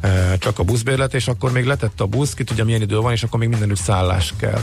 e, 0.00 0.38
csak 0.38 0.58
a 0.58 0.62
buszbérlet, 0.62 1.14
és 1.14 1.28
akkor 1.28 1.52
még 1.52 1.64
letett 1.64 2.00
a 2.00 2.06
busz, 2.06 2.34
ki 2.34 2.44
tudja 2.44 2.64
milyen 2.64 2.82
idő 2.82 2.96
van, 2.96 3.12
és 3.12 3.22
akkor 3.22 3.38
még 3.38 3.48
mindenütt 3.48 3.78
szállás 3.78 4.34
kell. 4.36 4.60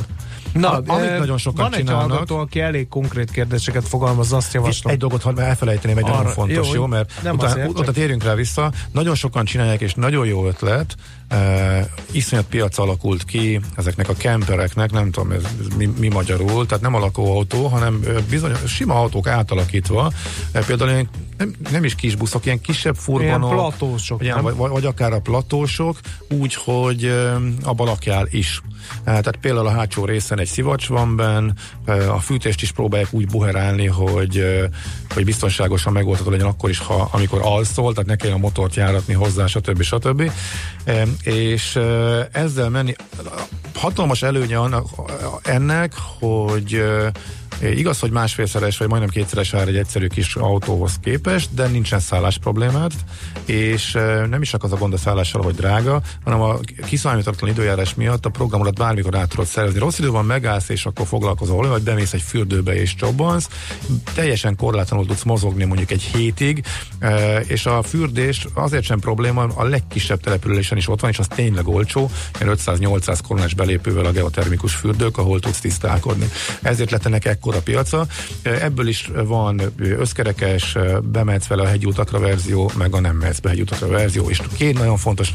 Na, 0.53 0.71
a, 0.71 0.81
amit 0.85 1.09
e, 1.09 1.17
nagyon 1.17 1.37
sokan 1.37 1.63
van 1.63 1.71
csinálnak. 1.71 2.03
egy 2.03 2.09
hallgató, 2.09 2.37
aki 2.37 2.59
elég 2.59 2.87
konkrét 2.87 3.31
kérdéseket 3.31 3.87
fogalmaz, 3.87 4.33
azt 4.33 4.53
javaslom. 4.53 4.93
Egy 4.93 4.99
dolgot 4.99 5.21
ha 5.21 5.33
elfelejteném, 5.37 5.97
egy 5.97 6.03
Arra, 6.03 6.15
nagyon 6.15 6.31
fontos, 6.31 6.67
jó, 6.67 6.73
jó 6.73 6.85
mert 6.85 7.11
nem 7.23 7.35
utána, 7.35 7.51
azért, 7.51 7.69
utána 7.69 7.91
térjünk 7.91 8.23
rá 8.23 8.33
vissza. 8.35 8.71
Nagyon 8.91 9.15
sokan 9.15 9.45
csinálják, 9.45 9.81
és 9.81 9.93
nagyon 9.93 10.25
jó 10.25 10.47
ötlet, 10.47 10.95
Uh, 11.31 11.85
iszonyat 12.11 12.45
piac 12.45 12.77
alakult 12.77 13.23
ki 13.23 13.61
ezeknek 13.75 14.09
a 14.09 14.13
kempereknek, 14.13 14.91
nem 14.91 15.11
tudom 15.11 15.31
ez, 15.31 15.43
ez 15.43 15.75
mi, 15.77 15.85
mi 15.99 16.07
magyarul, 16.07 16.65
tehát 16.65 16.83
nem 16.83 16.93
a 16.95 16.99
lakóautó, 16.99 17.67
hanem 17.67 18.03
bizony 18.29 18.51
sima 18.67 18.99
autók 18.99 19.27
átalakítva. 19.27 20.11
Uh, 20.53 20.65
például 20.65 20.89
én 20.89 21.09
nem, 21.37 21.55
nem 21.71 21.83
is 21.83 21.95
kis 21.95 22.15
buszok, 22.15 22.45
ilyen 22.45 22.61
kisebb 22.61 22.95
furgonok. 22.95 23.51
Ilyen 23.51 23.55
platósok. 23.55 24.23
Ilyen, 24.23 24.41
vagy, 24.41 24.55
vagy 24.55 24.85
akár 24.85 25.13
a 25.13 25.19
platósok, 25.19 25.99
úgy, 26.29 26.53
hogy 26.53 27.05
abba 27.63 27.83
lakjál 27.83 28.27
is. 28.29 28.61
Tehát 29.03 29.35
például 29.35 29.67
a 29.67 29.71
hátsó 29.71 30.05
részen 30.05 30.39
egy 30.39 30.47
szivacs 30.47 30.87
van 30.87 31.15
benn, 31.15 31.51
a 32.09 32.19
fűtést 32.19 32.61
is 32.61 32.71
próbálják 32.71 33.13
úgy 33.13 33.27
buherálni, 33.27 33.87
hogy, 33.87 34.43
hogy 35.13 35.25
biztonságosan 35.25 35.93
megoldható 35.93 36.29
legyen 36.31 36.47
akkor 36.47 36.69
is, 36.69 36.77
ha, 36.77 37.09
amikor 37.11 37.39
alszol, 37.43 37.93
tehát 37.93 38.09
ne 38.09 38.15
kelljen 38.15 38.37
a 38.37 38.41
motort 38.41 38.75
járatni 38.75 39.13
hozzá, 39.13 39.45
stb. 39.45 39.81
stb. 39.81 40.31
És 41.23 41.79
ezzel 42.31 42.69
menni, 42.69 42.95
hatalmas 43.75 44.21
előnye 44.21 44.57
annak, 44.57 44.87
ennek, 45.43 45.93
hogy 46.19 46.83
Igaz, 47.61 47.99
hogy 47.99 48.11
másfélszeres 48.11 48.77
vagy 48.77 48.87
majdnem 48.87 49.09
kétszeres 49.09 49.53
ár 49.53 49.67
egy 49.67 49.77
egyszerű 49.77 50.07
kis 50.07 50.35
autóhoz 50.35 50.93
képest, 51.01 51.53
de 51.53 51.67
nincsen 51.67 51.99
szállás 51.99 52.37
problémát, 52.37 52.93
és 53.45 53.91
nem 54.29 54.41
is 54.41 54.49
csak 54.49 54.63
az 54.63 54.71
a 54.71 54.75
gond 54.75 54.93
a 54.93 54.97
szállással, 54.97 55.41
hogy 55.41 55.55
drága, 55.55 56.01
hanem 56.23 56.41
a 56.41 56.59
kiszámítatlan 56.85 57.49
időjárás 57.49 57.95
miatt 57.95 58.25
a 58.25 58.29
programodat 58.29 58.75
bármikor 58.75 59.15
át 59.15 59.29
tudod 59.29 59.45
szervezni. 59.45 59.79
Rossz 59.79 59.99
időben 59.99 60.25
megállsz, 60.25 60.69
és 60.69 60.85
akkor 60.85 61.07
foglalkozol, 61.07 61.67
vagy 61.67 61.81
bemész 61.81 62.13
egy 62.13 62.21
fürdőbe 62.21 62.75
és 62.75 62.95
csobbansz, 62.95 63.49
teljesen 64.13 64.55
korlátlanul 64.55 65.05
tudsz 65.05 65.23
mozogni 65.23 65.63
mondjuk 65.63 65.91
egy 65.91 66.01
hétig, 66.01 66.63
és 67.47 67.65
a 67.65 67.81
fürdés 67.81 68.47
azért 68.53 68.83
sem 68.83 68.99
probléma, 68.99 69.43
a 69.43 69.63
legkisebb 69.63 70.19
településen 70.19 70.77
is 70.77 70.87
ott 70.87 71.01
van, 71.01 71.09
és 71.09 71.19
az 71.19 71.27
tényleg 71.27 71.67
olcsó, 71.67 72.11
500-800 72.39 73.19
koronás 73.27 73.53
belépővel 73.53 74.05
a 74.05 74.11
geotermikus 74.11 74.73
fürdők, 74.75 75.17
ahol 75.17 75.39
tudsz 75.39 75.59
tisztálkodni. 75.59 76.29
Ezért 76.61 76.91
lettenek 76.91 77.25
ekkora 77.45 77.61
piaca. 77.61 78.05
Ebből 78.41 78.87
is 78.87 79.09
van 79.25 79.61
összkerekes, 79.77 80.77
bemetsz 81.03 81.47
vele 81.47 81.61
a 81.61 81.67
hegyutakra 81.67 82.19
verzió, 82.19 82.71
meg 82.77 82.95
a 82.95 82.99
nem 82.99 83.15
mehetsz 83.15 83.39
be 83.39 83.49
hegyutakra 83.49 83.87
verzió, 83.87 84.29
és 84.29 84.41
két 84.57 84.77
nagyon 84.77 84.97
fontos, 84.97 85.33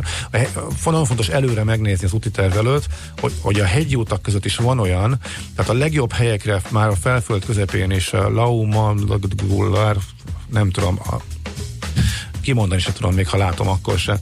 nagyon 0.84 1.04
fontos 1.04 1.28
előre 1.28 1.64
megnézni 1.64 2.06
az 2.06 2.12
úti 2.12 2.30
terv 2.30 2.56
előtt, 2.56 2.86
hogy, 3.20 3.32
hogy 3.40 3.61
a 3.61 3.64
hegyutak 3.64 4.22
között 4.22 4.44
is 4.44 4.56
van 4.56 4.78
olyan, 4.78 5.18
tehát 5.56 5.70
a 5.70 5.74
legjobb 5.74 6.12
helyekre 6.12 6.61
már 6.70 6.88
a 6.88 6.96
felföld 6.96 7.44
közepén 7.44 7.90
és 7.90 8.12
a 8.12 8.30
Lauma, 8.30 8.94
nem 10.48 10.70
tudom, 10.70 10.98
a, 11.04 11.16
kimondani 12.40 12.80
se 12.80 12.92
tudom, 12.92 13.14
még 13.14 13.28
ha 13.28 13.36
látom, 13.36 13.68
akkor 13.68 13.98
se 13.98 14.18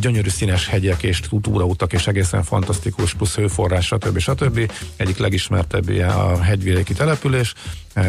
gyönyörű 0.00 0.28
színes 0.28 0.68
hegyek 0.68 1.02
és 1.02 1.20
túrautak, 1.42 1.92
és 1.92 2.06
egészen 2.06 2.42
fantasztikus, 2.42 3.14
plusz 3.14 3.34
hőforrás, 3.34 3.86
stb. 3.86 4.18
stb. 4.18 4.72
Egyik 4.96 5.18
legismertebb 5.18 5.88
ilyen 5.88 6.10
a 6.10 6.42
hegyvidéki 6.42 6.94
település 6.94 7.54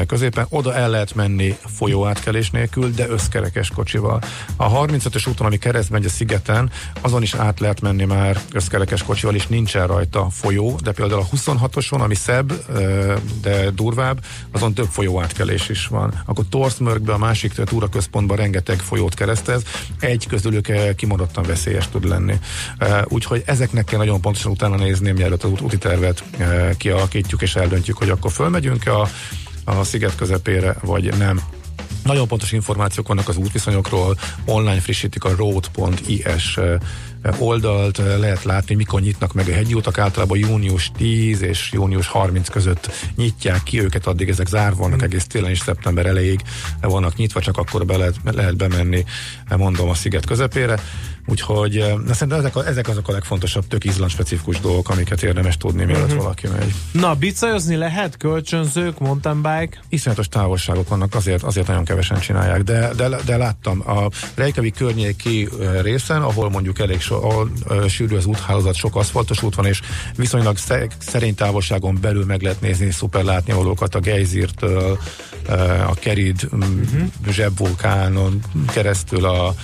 középen. 0.08 0.46
Oda 0.50 0.74
el 0.76 0.90
lehet 0.90 1.16
menni 1.16 1.58
folyóátkelés 1.76 2.52
nélkül, 2.52 2.92
de 2.92 3.08
összkerekes 3.08 3.70
kocsival. 3.70 4.22
A 4.56 4.72
35-ös 4.72 5.28
úton, 5.30 5.46
ami 5.46 5.58
keresztben 5.58 6.00
megy 6.00 6.10
a 6.10 6.14
szigeten, 6.14 6.72
azon 7.02 7.22
is 7.22 7.34
át 7.34 7.60
lehet 7.60 7.82
menni 7.82 8.04
már 8.04 8.42
összkerekes 8.52 9.04
kocsival, 9.04 9.36
és 9.36 9.48
nincsen 9.48 9.88
rajta 9.88 10.28
folyó, 10.30 10.80
de 10.84 10.92
például 10.92 11.22
a 11.22 11.36
26-oson, 11.36 12.00
ami 12.00 12.16
szebb, 12.16 12.54
de 13.42 13.70
durvább, 13.70 14.24
azon 14.52 14.74
több 14.74 14.88
folyóátkelés 14.90 15.70
is 15.70 15.88
van. 15.88 16.24
Akkor 16.26 16.46
Torszmörkbe, 16.50 17.14
a 17.14 17.18
másik 17.18 17.54
túraközpontban 17.54 18.38
rengeteg 18.38 18.80
folyót 18.80 19.14
keresztez, 19.14 19.64
egy 20.00 20.28
közülük 20.28 20.96
kimondottan 20.96 21.44
veszélyes 21.44 21.88
tud 21.88 22.08
lenni. 22.08 22.40
Úgyhogy 23.04 23.44
ezeknek 23.46 23.86
kell 23.86 24.00
nagyon 24.00 24.22
pontosan 24.22 24.52
utána 24.52 24.76
nézni, 24.76 25.12
mielőtt 25.12 25.44
az 25.44 25.52
úti 25.62 25.78
tervet 25.78 26.24
kialakítjuk 26.78 27.42
és 27.42 27.56
eldöntjük, 27.56 27.98
hogy 27.98 28.10
akkor 28.10 28.32
fölmegyünk 28.32 28.88
a, 28.88 29.08
a 29.68 29.84
sziget 29.84 30.16
közepére, 30.16 30.76
vagy 30.82 31.18
nem. 31.18 31.42
Nagyon 32.08 32.28
pontos 32.28 32.52
információk 32.52 33.08
vannak 33.08 33.28
az 33.28 33.38
útviszonyokról, 33.38 34.18
online 34.46 34.80
frissítik 34.80 35.24
a 35.24 35.36
road.is 35.36 36.60
oldalt, 37.40 37.98
lehet 37.98 38.44
látni, 38.44 38.76
mikor 38.76 39.02
nyitnak 39.02 39.34
meg 39.34 39.48
a 39.50 39.54
hegyi 39.54 39.74
utak, 39.74 39.98
általában 39.98 40.38
június 40.38 40.92
10 40.98 41.42
és 41.42 41.70
június 41.72 42.08
30 42.08 42.50
között 42.50 42.92
nyitják 43.16 43.64
ki 43.64 43.82
őket, 43.82 44.08
addig 44.08 44.30
ezek 44.30 44.48
zárva 44.48 44.82
vannak, 44.82 45.02
egész 45.02 45.28
télen 45.28 45.50
és 45.50 45.60
szeptember 45.60 46.06
elejéig 46.06 46.42
vannak 46.82 47.16
nyitva, 47.16 47.42
csak 47.42 47.58
akkor 47.58 47.86
be 47.86 47.98
lehet, 47.98 48.16
lehet 48.24 48.56
bemenni, 48.56 49.06
mondom, 49.58 49.90
a 49.90 49.94
sziget 49.94 50.26
közepére. 50.26 50.80
Úgyhogy 51.30 51.94
na, 52.06 52.14
szerintem 52.14 52.40
ezek, 52.40 52.56
a, 52.56 52.68
ezek 52.68 52.88
azok 52.88 53.08
a 53.08 53.12
legfontosabb, 53.12 53.68
tök 53.68 53.84
izland 53.84 54.12
specifikus 54.12 54.60
dolgok, 54.60 54.90
amiket 54.90 55.24
érdemes 55.24 55.58
tudni, 55.58 55.86
mielőtt 55.86 56.06
uh-huh. 56.06 56.22
valaki 56.22 56.48
megy. 56.48 56.74
Na, 56.92 57.14
bicajozni 57.14 57.76
lehet, 57.76 58.18
kölcsönzők, 58.18 59.00
mountain 59.00 59.36
bike? 59.36 59.78
Iszonyatos 59.90 60.28
távolságok 60.28 60.90
vannak, 60.90 61.16
azért, 61.16 61.44
azért 61.44 61.68
nagyon 61.68 61.84
kevesen 61.98 62.20
csinálják, 62.20 62.64
de, 62.64 62.90
de, 62.96 63.10
de 63.26 63.38
láttam 63.38 63.84
a 63.90 64.10
Reykjavik 64.36 64.76
környéki 64.76 65.50
részen, 65.82 66.22
ahol 66.22 66.50
mondjuk 66.50 66.80
elég 66.80 67.02
so, 67.02 67.16
ahol, 67.16 67.52
sűrű 67.88 68.16
az 68.16 68.26
úthálózat, 68.26 68.76
sok 68.76 68.96
aszfaltos 68.96 69.44
út 69.44 69.56
van, 69.56 69.66
és 69.66 69.82
viszonylag 70.16 70.58
szerény 71.00 71.36
távolságon 71.36 71.98
belül 72.02 72.26
meg 72.26 72.42
lehet 72.42 72.62
nézni 72.62 72.92
szuper 72.92 73.24
látnivalókat 73.24 73.96
a 73.96 74.00
Geysirtől, 74.00 75.00
uh, 75.50 75.90
a 75.90 75.94
Kerid 75.94 76.48
uh-huh. 76.52 77.08
zsebvulkánon 77.30 78.42
keresztül 78.74 79.26
a 79.26 79.56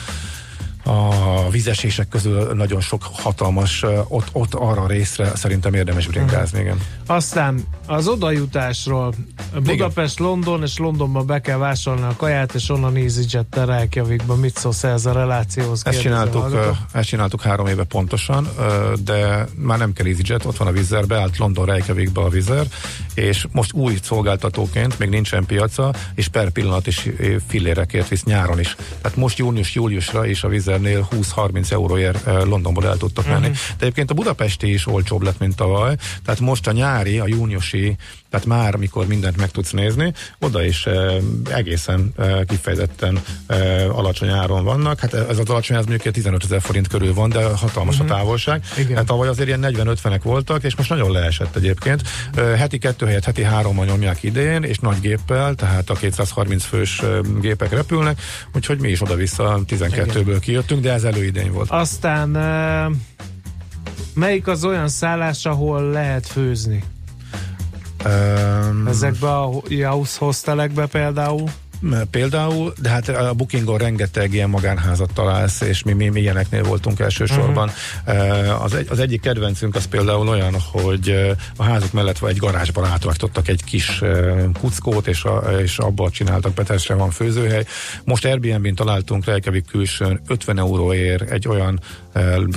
a 0.83 1.49
vizesések 1.49 2.07
közül 2.07 2.53
nagyon 2.53 2.81
sok 2.81 3.03
hatalmas, 3.11 3.85
ott, 4.07 4.27
ott 4.31 4.53
arra 4.53 4.81
a 4.81 4.87
részre 4.87 5.35
szerintem 5.35 5.73
érdemes 5.73 6.07
bringázni, 6.07 6.59
igen. 6.59 6.79
Aztán 7.05 7.63
az 7.87 8.07
odajutásról 8.07 9.13
Budapest, 9.63 10.19
igen. 10.19 10.29
London, 10.31 10.61
és 10.63 10.77
Londonban 10.77 11.25
be 11.25 11.41
kell 11.41 11.57
vásárolni 11.57 12.07
a 12.07 12.15
kaját, 12.17 12.53
és 12.53 12.69
onnan 12.69 12.95
EasyJet-tel 12.95 13.65
Reykjavikba. 13.65 14.35
Mit 14.35 14.57
szólsz 14.57 14.83
ez 14.83 15.05
a 15.05 15.11
relációhoz? 15.11 15.81
Ezt 15.85 16.01
csináltuk, 16.01 16.75
ezt 16.91 17.07
csináltuk 17.07 17.41
három 17.41 17.67
éve 17.67 17.83
pontosan, 17.83 18.47
de 19.03 19.47
már 19.55 19.77
nem 19.77 19.93
kell 19.93 20.05
EasyJet, 20.05 20.45
ott 20.45 20.57
van 20.57 20.67
a 20.67 20.71
Vizer, 20.71 21.05
beállt 21.07 21.37
London 21.37 21.65
Reykjavikba 21.65 22.23
a 22.23 22.29
Vizer, 22.29 22.65
és 23.13 23.47
most 23.51 23.73
új 23.73 23.97
szolgáltatóként, 24.01 24.99
még 24.99 25.09
nincsen 25.09 25.45
piaca, 25.45 25.93
és 26.15 26.27
per 26.27 26.49
pillanat 26.49 26.87
is 26.87 27.09
fillérekért 27.47 28.07
visz 28.07 28.23
nyáron 28.23 28.59
is. 28.59 28.75
Tehát 29.01 29.17
most 29.17 29.37
június-júliusra 29.37 30.25
is 30.25 30.43
a 30.43 30.47
Vizernél 30.77 31.07
20-30 31.11 31.71
euróért 31.71 32.25
Londonból 32.25 32.85
el 32.85 32.97
tudtak 32.97 33.25
menni. 33.27 33.47
Uh-huh. 33.47 33.57
De 33.77 33.83
egyébként 33.85 34.11
a 34.11 34.13
budapesti 34.13 34.73
is 34.73 34.87
olcsóbb 34.87 35.21
lett, 35.21 35.39
mint 35.39 35.55
tavaly, 35.55 35.95
tehát 36.25 36.39
most 36.39 36.67
a 36.67 36.71
nyári, 36.71 37.19
a 37.19 37.27
júniusi 37.27 37.97
tehát 38.33 38.47
már, 38.47 38.75
mikor 38.75 39.07
mindent 39.07 39.37
meg 39.37 39.51
tudsz 39.51 39.71
nézni, 39.71 40.13
oda 40.39 40.65
is 40.65 40.87
egészen 41.49 42.13
kifejezetten 42.47 43.21
alacsony 43.89 44.29
áron 44.29 44.63
vannak. 44.63 44.99
Hát 44.99 45.13
ez 45.13 45.37
az 45.37 45.49
alacsony, 45.49 45.77
ez 45.77 45.85
mondjuk 45.85 46.13
15 46.13 46.43
ezer 46.43 46.61
forint 46.61 46.87
körül 46.87 47.13
van, 47.13 47.29
de 47.29 47.43
hatalmas 47.43 47.93
uh-huh. 47.93 47.99
a 47.99 48.03
mhm. 48.03 48.13
távolság. 48.13 48.63
Igen. 48.77 48.95
Hát 48.95 49.05
tavaly 49.05 49.27
azért 49.27 49.47
ilyen 49.47 49.65
40-50-ek 49.67 50.19
voltak, 50.23 50.63
és 50.63 50.75
most 50.75 50.89
nagyon 50.89 51.11
leesett 51.11 51.55
egyébként. 51.55 52.01
Heti 52.57 52.77
kettő 52.77 53.05
helyett 53.05 53.23
heti 53.23 53.43
hárommal 53.43 53.85
nyomják 53.85 54.23
idén, 54.23 54.63
és 54.63 54.77
nagy 54.77 54.99
géppel, 54.99 55.55
tehát 55.55 55.89
a 55.89 55.93
230 55.93 56.63
fős 56.63 57.01
gépek 57.41 57.71
repülnek, 57.71 58.21
úgyhogy 58.55 58.79
mi 58.79 58.89
is 58.89 59.01
oda-vissza 59.01 59.59
12-ből 59.67 60.37
kijöttünk, 60.65 60.81
de 60.81 60.93
ez 60.93 61.03
előidény 61.03 61.51
volt. 61.51 61.69
Aztán 61.69 62.29
melyik 64.13 64.47
az 64.47 64.63
olyan 64.63 64.87
szállás, 64.87 65.45
ahol 65.45 65.89
lehet 65.89 66.27
főzni? 66.27 66.83
Um, 68.05 68.87
Ezekbe 68.87 69.31
a 69.31 69.61
house 69.85 70.17
hostelekbe 70.19 70.85
például? 70.85 71.49
Például, 72.11 72.73
de 72.81 72.89
hát 72.89 73.07
a 73.07 73.33
Bookingon 73.33 73.77
rengeteg 73.77 74.33
ilyen 74.33 74.49
magánházat 74.49 75.13
találsz, 75.13 75.61
és 75.61 75.83
mi, 75.83 75.93
mi, 75.93 76.09
mi 76.09 76.19
ilyeneknél 76.19 76.63
voltunk 76.63 76.99
elsősorban. 76.99 77.71
Uh-huh. 78.05 78.63
Az, 78.63 78.73
egy, 78.73 78.87
az 78.89 78.99
egyik 78.99 79.21
kedvencünk 79.21 79.75
az 79.75 79.85
például 79.85 80.27
olyan, 80.27 80.55
hogy 80.71 81.35
a 81.55 81.63
házuk 81.63 81.91
mellett 81.91 82.17
vagy 82.17 82.31
egy 82.31 82.37
garázsban 82.37 82.85
átrakítottak 82.85 83.47
egy 83.47 83.63
kis 83.63 84.01
kuckót, 84.59 85.07
és, 85.07 85.23
a, 85.23 85.37
és 85.37 85.77
abból 85.77 86.09
csináltak 86.09 86.53
be, 86.53 86.77
van 86.87 87.11
főzőhely. 87.11 87.65
Most 88.03 88.25
Airbnb-n 88.25 88.73
találtunk 88.73 89.25
Reykjavik 89.25 89.65
külsőn 89.65 90.21
50 90.27 90.57
euróért 90.57 91.29
egy 91.29 91.47
olyan 91.47 91.79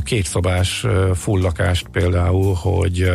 kétszobás 0.05 0.85
full 1.15 1.41
lakást 1.41 1.87
például, 1.93 2.55
hogy 2.55 3.13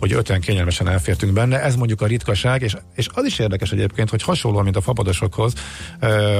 hogy 0.00 0.12
öten 0.12 0.40
kényelmesen 0.40 0.88
elfértünk 0.88 1.32
benne. 1.32 1.62
Ez 1.62 1.76
mondjuk 1.76 2.00
a 2.00 2.06
ritkaság, 2.06 2.62
és, 2.62 2.76
és 2.94 3.08
az 3.14 3.24
is 3.24 3.38
érdekes 3.38 3.72
egyébként, 3.72 4.10
hogy 4.10 4.22
hasonlóan, 4.22 4.64
mint 4.64 4.76
a 4.76 4.80
fapadosokhoz, 4.80 5.52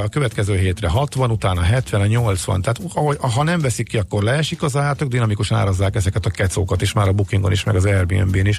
a 0.05 0.09
következő 0.09 0.57
hétre 0.57 0.89
60, 0.89 1.31
utána 1.31 1.61
70, 1.61 2.01
a 2.01 2.07
80, 2.07 2.63
tehát 2.63 2.81
ahogy, 2.95 3.17
ha 3.21 3.43
nem 3.43 3.61
veszik 3.61 3.89
ki, 3.89 3.99
akkor 3.99 4.23
leesik 4.23 4.63
az 4.63 4.77
ár, 4.77 4.97
dinamikusan 4.97 5.59
árazzák 5.59 5.95
ezeket 5.95 6.27
a 6.27 6.31
kecókat 6.31 6.83
is, 6.83 6.93
már 6.93 7.09
a 7.09 7.13
Bookingon 7.13 7.53
is, 7.53 7.65
meg 7.65 7.75
az 7.75 7.85
Airbnb-n 7.85 8.47
is. 8.47 8.59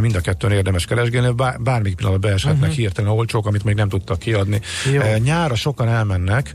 Mind 0.00 0.14
a 0.14 0.20
kettőn 0.20 0.50
érdemes 0.50 0.84
keresgélni, 0.84 1.32
bár, 1.32 1.60
bármik 1.60 1.94
pillanatban 1.94 2.30
beeshetnek 2.30 2.60
uh-huh. 2.60 2.76
hirtelen 2.76 3.10
olcsók, 3.10 3.46
amit 3.46 3.64
még 3.64 3.74
nem 3.74 3.88
tudtak 3.88 4.18
kiadni. 4.18 4.60
Jó. 4.92 5.02
Nyára 5.22 5.54
sokan 5.54 5.88
elmennek 5.88 6.54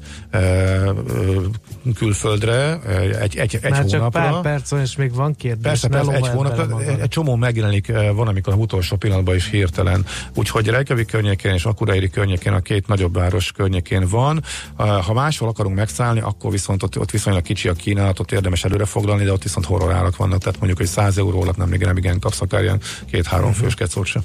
külföldre, 1.96 2.80
egy, 3.20 3.38
egy, 3.38 3.60
egy 3.62 3.70
Már 3.70 3.84
hónapra. 3.84 4.00
csak 4.00 4.12
pár 4.12 4.42
perc 4.42 4.72
és 4.72 4.96
még 4.96 5.14
van 5.16 5.36
kérdés. 5.36 5.64
Persze, 5.64 5.88
persze 5.88 6.12
egy 6.12 6.28
hónapra, 6.28 6.80
egy 6.80 7.08
csomó 7.08 7.36
meg 7.36 7.58
megjelenik, 7.62 8.10
uh, 8.10 8.16
van, 8.16 8.28
amikor 8.28 8.54
a 8.54 8.56
utolsó 8.56 8.96
pillanatban 8.96 9.36
is 9.36 9.50
hirtelen. 9.50 10.06
Úgyhogy 10.36 10.68
Reykjavik 10.68 11.08
környékén 11.08 11.54
és 11.54 11.66
Akureyri 11.66 12.10
környékén, 12.10 12.54
a 12.54 12.60
két 12.60 12.88
nagyobb 12.88 13.14
város 13.14 13.52
környékén 13.52 14.08
van. 14.10 14.44
Uh, 14.78 14.88
ha 14.88 15.14
máshol 15.14 15.50
akarunk 15.50 15.76
megszállni, 15.76 16.20
akkor 16.20 16.52
viszont 16.52 16.84
ott, 16.84 17.00
ott 17.00 17.12
viszonylag 17.12 17.42
kicsi 17.42 17.68
a 17.68 17.74
kínálatot 17.74 18.32
érdemes 18.32 18.64
előre 18.64 18.86
foglalni, 18.86 19.24
de 19.24 19.32
ott 19.32 19.44
viszont 19.44 19.66
horror 19.66 19.92
árak 19.92 20.16
vannak, 20.16 20.40
tehát 20.40 20.58
mondjuk, 20.58 20.78
hogy 20.78 20.88
100 20.88 21.18
euró 21.18 21.42
alatt 21.42 21.58
nem 21.58 21.74
igen, 21.74 21.88
nem 21.88 21.98
igen 21.98 22.20
kapsz 22.20 22.42
akár 22.42 22.62
ilyen 22.62 22.80
két-három 23.10 23.50
uh-huh. 23.50 23.64
fős 23.64 23.74
kecót 23.74 24.06
sem. 24.06 24.24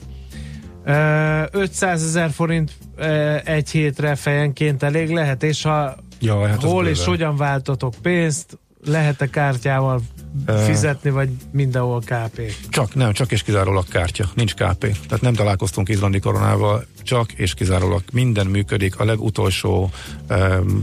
500 1.50 2.02
ezer 2.02 2.30
forint 2.30 2.72
egy 3.44 3.70
hétre 3.70 4.14
fejenként 4.14 4.82
elég 4.82 5.10
lehet, 5.10 5.42
és 5.42 5.62
ha 5.62 5.96
ja, 6.20 6.46
hát 6.46 6.62
hol 6.62 6.86
és 6.86 7.04
hogyan 7.04 7.36
váltotok 7.36 7.94
pénzt, 8.02 8.58
lehet-e 8.84 9.26
kártyával 9.26 10.02
fizetni, 10.64 11.10
vagy 11.10 11.28
mindenhol 11.52 12.00
KP? 12.00 12.40
Csak, 12.68 12.94
nem, 12.94 13.12
csak 13.12 13.32
és 13.32 13.42
kizárólag 13.42 13.88
kártya, 13.88 14.30
nincs 14.34 14.54
KP. 14.54 14.80
Tehát 14.80 15.20
nem 15.20 15.34
találkoztunk 15.34 15.88
izlandi 15.88 16.18
koronával, 16.18 16.86
csak 17.02 17.32
és 17.32 17.54
kizárólag 17.54 18.02
minden 18.12 18.46
működik, 18.46 18.98
a 18.98 19.04
legutolsó 19.04 19.90
um, 20.30 20.82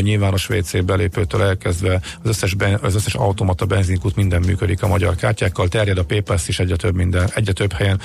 nyilvános 0.00 0.48
WC 0.48 0.84
belépőtől 0.84 1.42
elkezdve 1.42 2.00
az 2.22 2.28
összes, 2.28 2.54
ben, 2.54 2.78
az 2.82 2.94
összes 2.94 3.14
automata 3.14 3.66
benzinkút 3.66 4.16
minden 4.16 4.42
működik 4.46 4.82
a 4.82 4.86
magyar 4.86 5.14
kártyákkal, 5.14 5.68
terjed 5.68 5.98
a 5.98 6.04
PayPass 6.04 6.48
is 6.48 6.58
egyre 6.58 6.76
több, 6.76 6.94
minden, 6.94 7.30
egyre 7.34 7.52
több 7.52 7.72
helyen. 7.72 8.00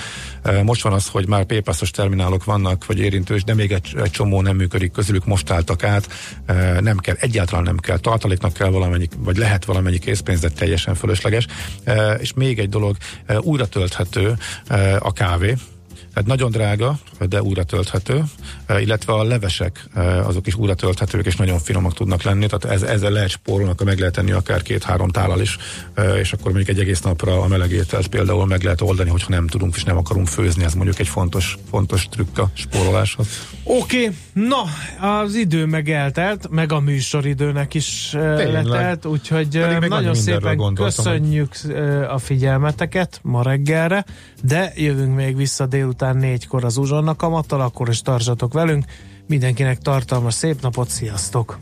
Uh, 0.45 0.63
most 0.63 0.81
van 0.81 0.93
az, 0.93 1.07
hogy 1.07 1.27
már 1.27 1.45
PayPass-os 1.45 1.91
terminálok 1.91 2.43
vannak, 2.43 2.85
vagy 2.85 2.99
érintős, 2.99 3.43
de 3.43 3.53
még 3.53 3.71
egy, 3.71 3.95
egy 4.03 4.11
csomó 4.11 4.41
nem 4.41 4.55
működik, 4.55 4.91
közülük 4.91 5.25
most 5.25 5.51
álltak 5.51 5.83
át, 5.83 6.09
uh, 6.47 6.79
nem 6.79 6.97
kell, 6.97 7.15
egyáltalán 7.19 7.63
nem 7.63 7.77
kell, 7.77 7.97
tartaléknak 7.97 8.53
kell 8.53 8.69
valamennyi, 8.69 9.07
vagy 9.17 9.37
lehet 9.37 9.65
valamennyi 9.65 9.99
készpénz, 9.99 10.39
de 10.39 10.49
teljesen 10.83 10.95
fölösleges. 10.95 11.47
És 12.19 12.33
még 12.33 12.59
egy 12.59 12.69
dolog, 12.69 12.97
újra 13.39 13.67
tölthető 13.67 14.37
a 14.99 15.13
kávé, 15.13 15.55
tehát 16.19 16.39
nagyon 16.39 16.51
drága, 16.51 16.99
de 17.29 17.41
újra 17.41 17.63
tölthető, 17.63 18.23
e, 18.65 18.81
illetve 18.81 19.13
a 19.13 19.23
levesek 19.23 19.83
e, 19.93 20.25
azok 20.25 20.47
is 20.47 20.55
újra 20.55 20.73
tölthetők 20.73 21.25
és 21.25 21.35
nagyon 21.35 21.59
finomak 21.59 21.93
tudnak 21.93 22.23
lenni, 22.23 22.47
tehát 22.47 22.75
ez, 22.75 22.89
ezzel 22.89 23.11
lehet 23.11 23.29
spórolni, 23.29 23.71
akkor 23.71 23.85
meg 23.85 23.99
lehet 23.99 24.13
tenni 24.13 24.31
akár 24.31 24.61
két-három 24.61 25.09
tálal 25.09 25.41
is, 25.41 25.57
e, 25.93 26.03
és 26.03 26.33
akkor 26.33 26.51
mondjuk 26.51 26.77
egy 26.77 26.79
egész 26.79 27.01
napra 27.01 27.41
a 27.41 27.47
melegételt 27.47 28.07
például 28.07 28.45
meg 28.45 28.63
lehet 28.63 28.81
oldani, 28.81 29.09
hogyha 29.09 29.29
nem 29.29 29.47
tudunk 29.47 29.75
és 29.75 29.83
nem 29.83 29.97
akarunk 29.97 30.27
főzni, 30.27 30.63
ez 30.63 30.73
mondjuk 30.73 30.99
egy 30.99 31.07
fontos, 31.07 31.57
fontos 31.69 32.07
trükk 32.09 32.37
a 32.37 32.49
spóroláshoz. 32.53 33.27
Oké, 33.63 34.03
okay. 34.03 34.15
na, 34.33 34.63
az 35.07 35.35
idő 35.35 35.65
meg 35.65 35.89
eltelt, 35.89 36.49
meg 36.49 36.71
a 36.71 36.79
műsoridőnek 36.79 37.73
is 37.73 38.09
Tényleg. 38.11 38.65
letelt, 38.65 39.05
úgyhogy 39.05 39.65
nagyon 39.87 40.15
szépen 40.15 40.73
köszönjük 40.73 41.51
a 42.09 42.17
figyelmeteket 42.17 43.19
ma 43.23 43.43
reggelre, 43.43 44.05
de 44.41 44.71
jövünk 44.75 45.15
még 45.15 45.35
vissza 45.35 45.65
délután 45.65 46.17
négykor 46.17 46.63
az 46.63 46.77
uzsonna 46.77 47.15
kamattal, 47.15 47.61
akkor 47.61 47.89
is 47.89 48.01
tartsatok 48.01 48.53
velünk. 48.53 48.85
Mindenkinek 49.27 49.77
tartalmas 49.77 50.33
szép 50.33 50.61
napot, 50.61 50.89
sziasztok! 50.89 51.59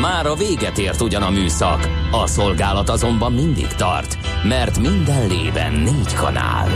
Már 0.00 0.26
a 0.26 0.34
véget 0.34 0.78
ért 0.78 1.00
ugyan 1.00 1.22
a 1.22 1.30
műszak, 1.30 1.88
a 2.10 2.26
szolgálat 2.26 2.88
azonban 2.88 3.32
mindig 3.32 3.66
tart, 3.66 4.18
mert 4.44 4.78
minden 4.78 5.26
lében 5.26 5.72
négy 5.72 6.14
kanál. 6.14 6.68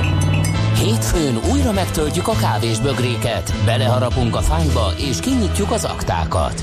Hétfőn 0.76 1.38
újra 1.52 1.72
megtöltjük 1.72 2.28
a 2.28 2.32
kávés 2.32 2.80
bögréket, 2.80 3.54
beleharapunk 3.64 4.36
a 4.36 4.40
fányba 4.40 4.92
és 4.96 5.20
kinyitjuk 5.20 5.70
az 5.70 5.84
aktákat. 5.84 6.62